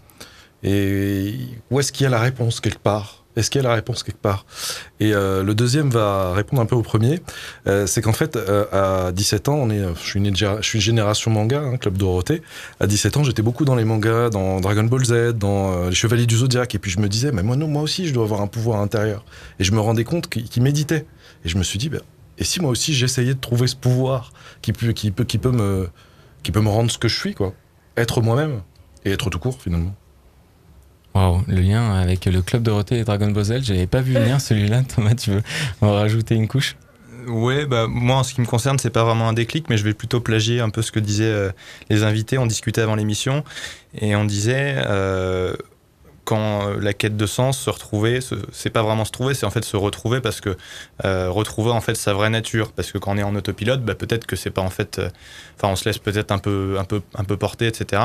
[0.63, 1.35] Et
[1.71, 3.25] où est-ce qu'il y a la réponse quelque part?
[3.39, 4.47] Est-ce qu'il y a la réponse quelque part?
[5.01, 7.21] Et euh, le deuxième va répondre un peu au premier.
[7.67, 8.39] Euh, c'est qu'en fait,
[8.73, 12.43] à 17 ans, on est, je, suis une, génération manga, hein, Club Dorothée.
[12.81, 16.27] À 17 ans, j'étais beaucoup dans les mangas, dans Dragon Ball Z, dans Les Chevaliers
[16.27, 16.75] du Zodiaque.
[16.75, 18.81] Et puis je me disais, mais moi, non, moi aussi, je dois avoir un pouvoir
[18.81, 19.25] intérieur.
[19.59, 21.07] Et je me rendais compte qu'il méditait.
[21.45, 22.01] Et je me suis dit, ben,
[22.39, 24.33] et si moi aussi j'essayais de trouver ce pouvoir
[24.63, 25.89] qui peut, qui peut, qui peut me,
[26.43, 27.53] qui peut me rendre ce que je suis, quoi,
[27.97, 28.63] être moi-même
[29.05, 29.95] et être tout court finalement.
[31.49, 34.39] Le lien avec le club Dorothée et Dragon Ball Z, j'avais pas vu le lien
[34.39, 34.83] celui-là.
[34.83, 35.43] Thomas, tu veux
[35.81, 36.77] en rajouter une couche?
[37.27, 39.85] Ouais, bah moi en ce qui me concerne, c'est pas vraiment un déclic, mais je
[39.85, 41.51] vais plutôt plagier un peu ce que disaient euh,
[41.91, 42.39] les invités.
[42.39, 43.45] On discutait avant l'émission
[43.95, 45.55] et on disait euh,
[46.25, 48.21] quand euh, la quête de sens, se retrouver,
[48.53, 50.57] c'est pas vraiment se trouver, c'est en fait se retrouver parce que
[51.03, 52.73] retrouver en fait sa vraie nature.
[52.73, 55.01] Parce que quand on est en autopilote, bah, peut-être que c'est pas en fait,
[55.57, 58.03] enfin on se laisse peut-être un peu, un peu, un peu porter, etc.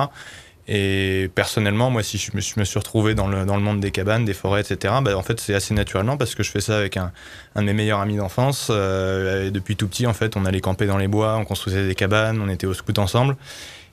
[0.68, 4.24] Et personnellement, moi, si je me, suis retrouvé dans le, dans le, monde des cabanes,
[4.24, 6.95] des forêts, etc., bah, en fait, c'est assez naturellement parce que je fais ça avec
[6.95, 7.11] un,
[7.55, 8.70] un de mes meilleurs amis d'enfance.
[8.70, 11.95] Euh, depuis tout petit, en fait, on allait camper dans les bois, on construisait des
[11.95, 13.36] cabanes, on était au scout ensemble.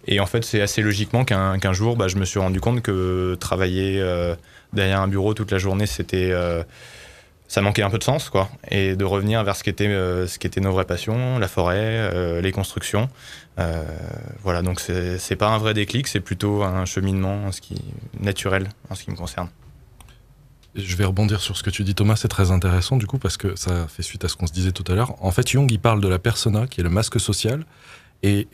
[0.06, 2.82] Et en fait, c'est assez logiquement qu'un qu jour, bah, je me suis rendu compte
[2.82, 4.36] que travailler euh,
[4.72, 6.30] derrière un bureau toute la journée, c'était.
[6.32, 6.62] Euh,
[7.50, 8.48] ça manquait un peu de sens, quoi.
[8.70, 11.74] Et de revenir vers ce euh, qui était nos vraies passions, la forêt,
[12.14, 13.08] euh, les constructions.
[13.58, 13.82] Euh,
[14.44, 17.50] voilà, donc c'est pas un vrai déclic, c'est plutôt un cheminement
[18.20, 19.48] naturel en ce qui me concerne.
[20.76, 23.36] Je vais rebondir sur ce que tu dis Thomas, c'est très intéressant du coup parce
[23.36, 25.16] que ça fait suite à ce qu'on se disait tout à l'heure.
[25.18, 27.64] En fait, Jung, il parle de la persona qui est le masque social.
[28.22, 28.46] Et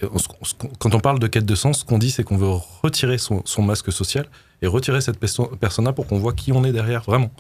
[0.78, 3.42] quand on parle de quête de sens, ce qu'on dit, c'est qu'on veut retirer son,
[3.44, 4.24] son, masque social
[4.62, 7.30] et retirer cette persona pour qu'on voit qui on est derrière vraiment.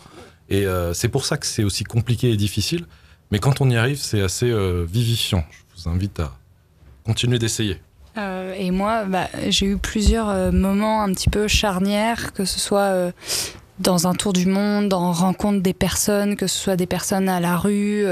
[0.48, 2.86] Et euh, c'est pour ça que c'est aussi compliqué et difficile.
[3.30, 5.44] Mais quand on y arrive, c'est assez euh, vivifiant.
[5.50, 6.32] Je vous invite à
[7.04, 7.80] continuer d'essayer.
[8.16, 13.12] Euh, et moi, bah, j'ai eu plusieurs moments un petit peu charnières, que ce soit
[13.78, 17.40] dans un tour du monde, en rencontre des personnes, que ce soit des personnes à
[17.40, 18.06] la rue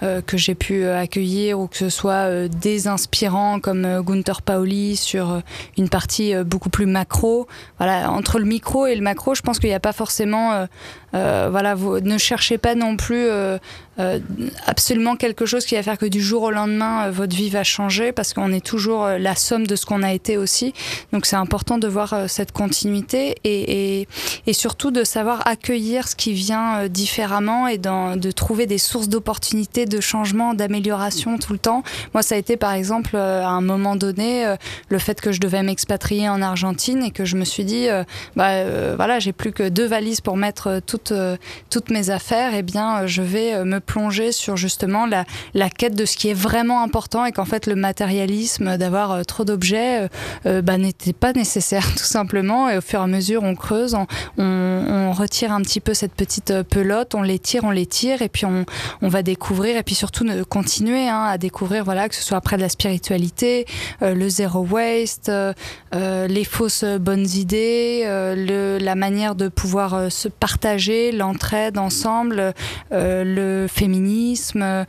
[0.00, 5.42] que j'ai pu accueillir ou que ce soit euh, des inspirants comme Gunther Pauli sur
[5.76, 7.48] une partie beaucoup plus macro.
[7.78, 10.66] Voilà, entre le micro et le macro, je pense qu'il n'y a pas forcément
[11.12, 13.58] voilà, vous ne cherchez pas non plus euh,
[13.98, 14.18] euh,
[14.66, 17.64] absolument quelque chose qui va faire que du jour au lendemain euh, votre vie va
[17.64, 20.72] changer parce qu'on est toujours la somme de ce qu'on a été aussi.
[21.12, 24.08] Donc c'est important de voir cette continuité et, et,
[24.46, 29.86] et, surtout de savoir accueillir ce qui vient différemment et de trouver des sources d'opportunités,
[29.86, 31.82] de changement, d'amélioration tout le temps.
[32.14, 34.54] Moi ça a été par exemple à un moment donné
[34.88, 37.88] le fait que je devais m'expatrier en Argentine et que je me suis dit
[38.36, 41.36] bah voilà j'ai plus que deux valises pour mettre tout toutes, euh,
[41.70, 45.24] toutes mes affaires, eh bien, je vais euh, me plonger sur justement la,
[45.54, 49.22] la quête de ce qui est vraiment important et qu'en fait, le matérialisme d'avoir euh,
[49.22, 50.08] trop d'objets
[50.44, 52.68] bah, n'était pas nécessaire, tout simplement.
[52.68, 54.06] Et au fur et à mesure, on creuse, on,
[54.38, 58.64] on, retire un petit peu cette petite pelote, on les on les et puis on,
[59.02, 62.56] on va découvrir, et puis surtout continuer hein, à découvrir, voilà, que ce soit après
[62.56, 63.66] de la spiritualité,
[64.02, 70.10] euh, le zéro waste, euh, les fausses bonnes idées, euh, le, la manière de pouvoir
[70.10, 72.52] se partager l'entraide ensemble,
[72.92, 74.84] euh, le féminisme, euh,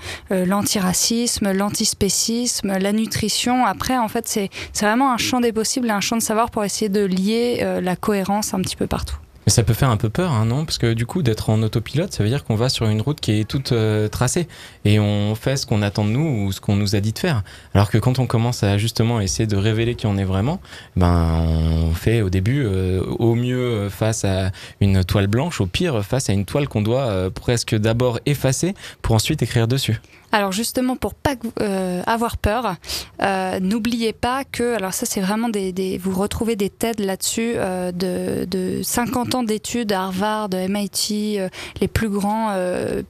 [0.46, 3.66] l'antiracisme, l'antispécisme, la nutrition.
[3.66, 4.50] Après, en fait, c'est
[4.82, 7.82] vraiment un champ des possibles et un champ de savoir pour essayer de lier euh,
[7.82, 9.21] la cohérence un petit peu partout.
[9.46, 10.66] Mais ça peut faire un peu peur, hein, non?
[10.66, 13.20] Parce que du coup, d'être en autopilote, ça veut dire qu'on va sur une route
[13.20, 14.48] qui est toute euh, tracée
[14.86, 17.20] et on fait ce qu'on attend de nous ou ce qu'on nous a dit de
[17.20, 17.44] faire.
[17.74, 20.62] Alors que quand on commence à justement essayer de révéler qui on est vraiment,
[20.96, 26.04] ben on fait au début euh, au mieux face à une toile blanche, au pire
[26.06, 30.00] face à une toile qu'on doit euh, presque d'abord effacer pour ensuite écrire dessus.
[30.32, 32.76] Alors justement, pour pas euh, avoir peur,
[33.22, 37.92] euh, n'oubliez pas que, alors ça c'est vraiment des, vous retrouvez des TED là-dessus euh,
[37.92, 41.40] de, de 50 ans d'études à Harvard, MIT,
[41.82, 42.56] les plus grands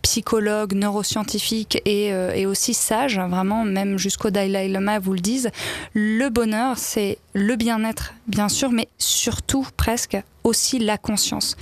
[0.02, 5.50] psychologues, neuroscientifiques et, et aussi sages, vraiment même jusqu'au Dalai Lama vous le disent.
[5.94, 11.56] Le bonheur, c'est le bien-être, bien sûr, mais surtout presque aussi la conscience.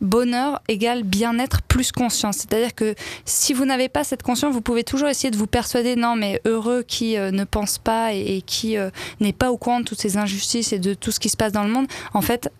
[0.00, 2.38] Bonheur égale bien-être plus conscience.
[2.38, 5.96] C'est-à-dire que si vous n'avez pas cette conscience, vous pouvez toujours essayer de vous persuader,
[5.96, 9.80] non, mais heureux qui euh, ne pense pas et, qui euh, n'est pas au courant
[9.80, 11.86] de toutes ces injustices et de tout ce qui se passe dans le monde.
[12.14, 12.50] En fait,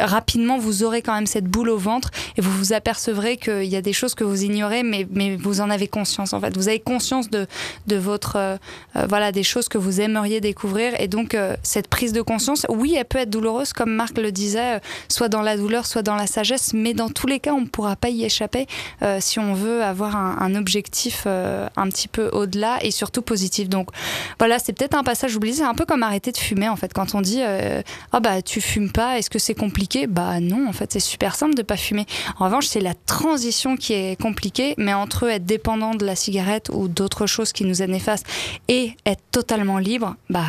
[0.00, 3.76] rapidement vous aurez quand même cette boule au ventre et vous vous apercevrez qu'il y
[3.76, 6.56] a des choses que vous ignorez mais, mais vous en avez conscience en fait.
[6.56, 7.46] Vous avez conscience de,
[7.86, 8.56] de votre euh,
[8.96, 12.66] euh, voilà des choses que vous aimeriez découvrir et donc euh, cette prise de conscience
[12.68, 14.78] oui elle peut être douloureuse comme Marc le disait euh,
[15.08, 17.66] soit dans la douleur soit dans la sagesse mais dans tous les cas on ne
[17.66, 18.66] pourra pas y échapper
[19.02, 23.68] euh, si on veut avoir un, objectif un petit peu au-delà et surtout positif.
[23.68, 23.88] Donc
[24.38, 25.54] voilà c'est peut-être un passage oublié.
[25.54, 26.92] C'est un peu comme arrêter de fumer en fait.
[26.92, 27.40] Quand on dit
[28.12, 29.69] oh bah tu fumes pas est-ce que c'est compliqué
[30.08, 32.06] Bah non, en fait, c'est super simple de pas fumer.
[32.38, 36.70] En revanche, c'est la transition qui est compliquée, mais entre être dépendant de la cigarette
[36.72, 38.26] ou d'autres choses qui nous est néfaste
[38.68, 40.46] et être totalement libre, bah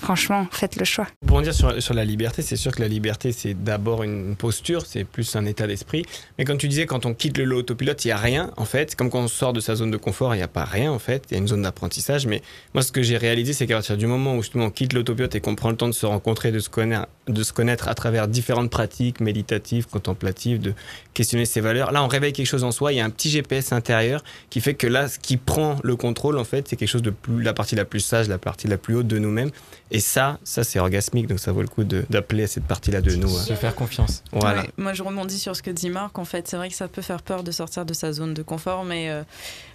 [0.00, 1.06] franchement, faites le choix.
[1.26, 4.86] Pour dire sur, sur la liberté, c'est sûr que la liberté, c'est d'abord une posture,
[4.86, 6.04] c'est plus un état d'esprit.
[6.38, 8.64] Mais quand tu disais, quand on quitte le lot autopilote, il n'y a rien, en
[8.64, 8.96] fait.
[8.96, 10.98] Comme quand on sort de sa zone de confort, il n'y a pas rien, en
[10.98, 11.24] fait.
[11.30, 12.26] Il y a une zone d'apprentissage.
[12.26, 12.42] Mais
[12.74, 15.34] moi, ce que j'ai réalisé, c'est qu'à partir du moment où justement on quitte l'autopilote
[15.34, 17.94] et qu'on prend le temps de se rencontrer, de se connaître, de se connaître à
[17.94, 20.74] travers différentes pratiques méditatives, contemplatives, de
[21.14, 22.92] questionner ses valeurs, là, on réveille quelque chose en soi.
[22.92, 25.96] Il y a un petit GPS intérieur qui fait que là, ce qui prend le
[25.96, 28.68] contrôle, en fait, c'est quelque chose de plus, la partie la plus sage, la partie
[28.68, 29.50] la plus haute de nous-mêmes.
[29.90, 33.14] Et ça, ça c'est orgasmique, donc ça vaut le coup d'appeler à cette partie-là de
[33.16, 33.28] nous.
[33.28, 34.22] Se faire confiance.
[34.32, 34.62] Voilà.
[34.62, 36.18] Ouais, moi, je rebondis sur ce que dit Marc.
[36.18, 38.42] En fait, c'est vrai que ça peut faire peur de sortir de sa zone de
[38.42, 39.22] confort, mais euh,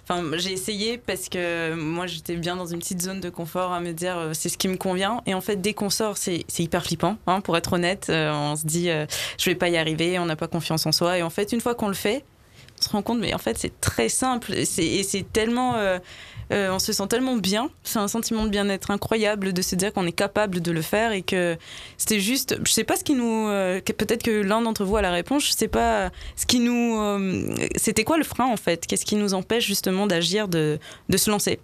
[0.08, 3.80] enfin, j'ai essayé parce que moi, j'étais bien dans une petite zone de confort à
[3.80, 5.22] me dire euh, c'est ce qui me convient.
[5.26, 8.06] Et en fait, dès qu'on sort, c'est hyper flippant, hein, pour être honnête.
[8.08, 9.06] Euh, on se dit, euh,
[9.38, 11.18] je vais pas y arriver, on n'a pas confiance en soi.
[11.18, 12.24] Et en fait, une fois qu'on le fait,
[12.78, 14.52] on se rend compte, mais en fait, c'est très simple.
[14.54, 15.74] Et c'est tellement.
[15.76, 15.98] Euh,
[16.52, 17.70] euh, on se sent tellement bien.
[17.82, 21.12] C'est un sentiment de bien-être incroyable de se dire qu'on est capable de le faire
[21.12, 21.56] et que
[21.96, 22.58] c'était juste.
[22.64, 23.48] Je sais pas ce qui nous.
[23.48, 25.46] Euh, peut-être que l'un d'entre vous a la réponse.
[25.46, 27.56] Je sais pas ce qui nous.
[27.76, 28.86] c'était quoi le frein en fait?
[28.86, 31.58] Qu'est-ce qui nous empêche justement d'agir, de, de se lancer?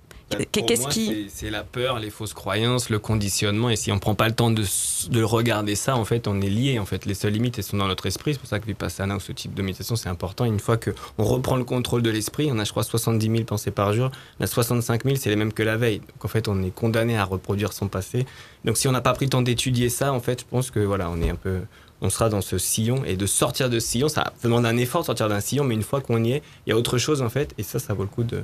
[0.53, 3.71] Qu'est-ce qui c'est la peur, les fausses croyances, le conditionnement.
[3.71, 4.65] Et si on prend pas le temps de,
[5.11, 6.79] de, regarder ça, en fait, on est lié.
[6.79, 8.35] En fait, les seules limites elles sont dans notre esprit.
[8.35, 10.45] C'est pour ça que vipassana ou ce type de méditation c'est important.
[10.45, 13.45] Une fois que on reprend le contrôle de l'esprit, on a je crois 70 000
[13.45, 14.11] pensées par jour.
[14.41, 15.99] On a 65 000, c'est les mêmes que la veille.
[15.99, 18.27] Donc en fait, on est condamné à reproduire son passé.
[18.65, 20.81] Donc si on n'a pas pris le temps d'étudier ça, en fait, je pense que
[20.81, 21.61] voilà, on est un peu
[22.03, 25.03] on sera dans ce sillon et de sortir de ce sillon, ça demande un effort
[25.03, 27.23] de sortir d'un sillon, mais une fois qu'on y est, il y a autre chose
[27.23, 28.43] en fait, et ça, ça vaut le coup de,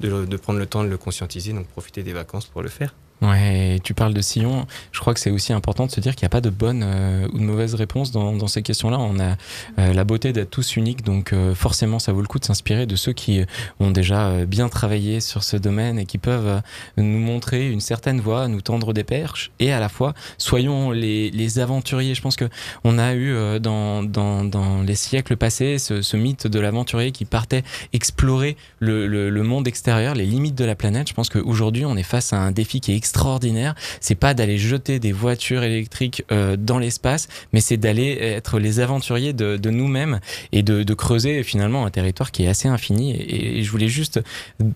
[0.00, 2.94] de, prendre le temps de le conscientiser, donc profiter des vacances pour le faire.
[3.20, 4.66] Ouais, tu parles de sillon.
[4.92, 6.82] Je crois que c'est aussi important de se dire qu'il n'y a pas de bonne
[6.84, 8.98] euh, ou de mauvaise réponse dans, ces questions-là.
[8.98, 9.36] On a
[9.78, 12.86] euh, la beauté d'être tous uniques, donc euh, forcément, ça vaut le coup de s'inspirer
[12.86, 13.44] de ceux qui
[13.80, 16.62] ont déjà bien travaillé sur ce domaine et qui peuvent
[16.96, 19.50] nous montrer une certaine voie, nous tendre des perches.
[19.58, 22.14] Et à la fois, soyons les, aventuriers.
[22.14, 22.48] Je pense que
[22.84, 29.06] on a eu dans, les siècles passés ce, mythe de l'aventurier qui partait explorer le,
[29.06, 31.08] le, le, monde extérieur, les limites de la planète.
[31.08, 34.58] Je pense qu'aujourd'hui, on est face à un défi qui est extraordinaire, c'est pas d'aller
[34.58, 40.20] jeter des voitures électriques euh, dans l'espace, mais c'est d'aller être les aventuriers de, nous-mêmes
[40.52, 43.14] et de, creuser finalement un territoire qui est assez infini.
[43.16, 44.20] Et, je voulais juste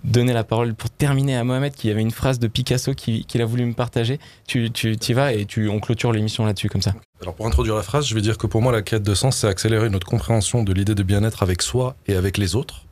[0.04, 3.40] donner la parole pour terminer à Mohamed qui avait une phrase de Picasso qu'il qui
[3.40, 4.18] a voulu me partager.
[4.46, 6.94] Tu, tu y vas et on clôture l'émission là-dessus comme ça.
[7.20, 9.38] Alors pour introduire la phrase, je vais dire que pour moi la quête de sens,
[9.38, 12.86] c'est accélérer notre compréhension de l'idée de bien-être avec soi et avec les autres.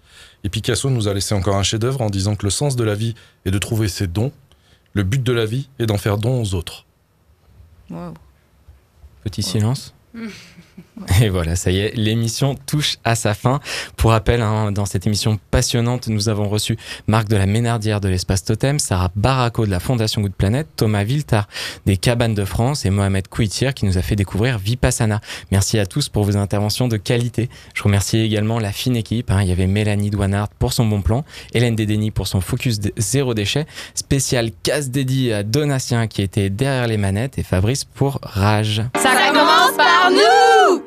[0.45, 2.95] Et Picasso nous a laissé encore un chef-d'œuvre en disant que le sens de la
[2.95, 3.15] vie
[3.45, 4.33] est de trouver ses dons
[4.93, 6.87] le but de la vie est d'en faire don aux autres.
[9.25, 9.95] Petit silence.
[11.23, 13.61] Et voilà, ça y est, l'émission touche à sa fin.
[13.97, 18.09] Pour rappel, hein, dans cette émission passionnante, nous avons reçu Marc de la Ménardière de
[18.09, 21.49] l'Espace Totem, Sarah Barraco de la Fondation Good Planet, Thomas Viltard
[21.87, 25.21] des Cabanes de France et Mohamed Kouitir qui nous a fait découvrir Vipassana.
[25.51, 27.49] Merci à tous pour vos interventions de qualité.
[27.75, 29.31] Je remercie également la fine équipe.
[29.31, 29.43] Hein.
[29.43, 33.35] Il y avait Mélanie Douanard pour son bon plan, Hélène Dédény pour son focus zéro
[33.35, 38.83] déchet, spécial casse dédié à Donatien qui était derrière les manettes et Fabrice pour Rage.
[38.97, 39.60] Ça commence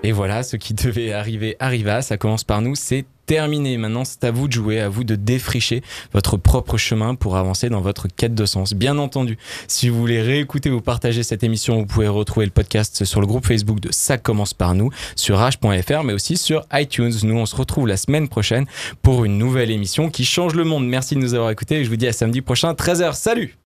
[0.04, 2.02] et voilà, ce qui devait arriver arriva.
[2.02, 2.76] Ça commence par nous.
[2.76, 3.78] C'est terminé.
[3.78, 5.82] Maintenant, c'est à vous de jouer, à vous de défricher
[6.12, 8.74] votre propre chemin pour avancer dans votre quête de sens.
[8.74, 9.38] Bien entendu,
[9.68, 13.28] si vous voulez réécouter ou partager cette émission, vous pouvez retrouver le podcast sur le
[13.28, 17.14] groupe Facebook de Ça commence par nous, sur h.fr, mais aussi sur iTunes.
[17.24, 18.66] Nous, on se retrouve la semaine prochaine
[19.02, 20.86] pour une nouvelle émission qui change le monde.
[20.86, 23.14] Merci de nous avoir écoutés et je vous dis à samedi prochain, 13h.
[23.14, 23.58] Salut!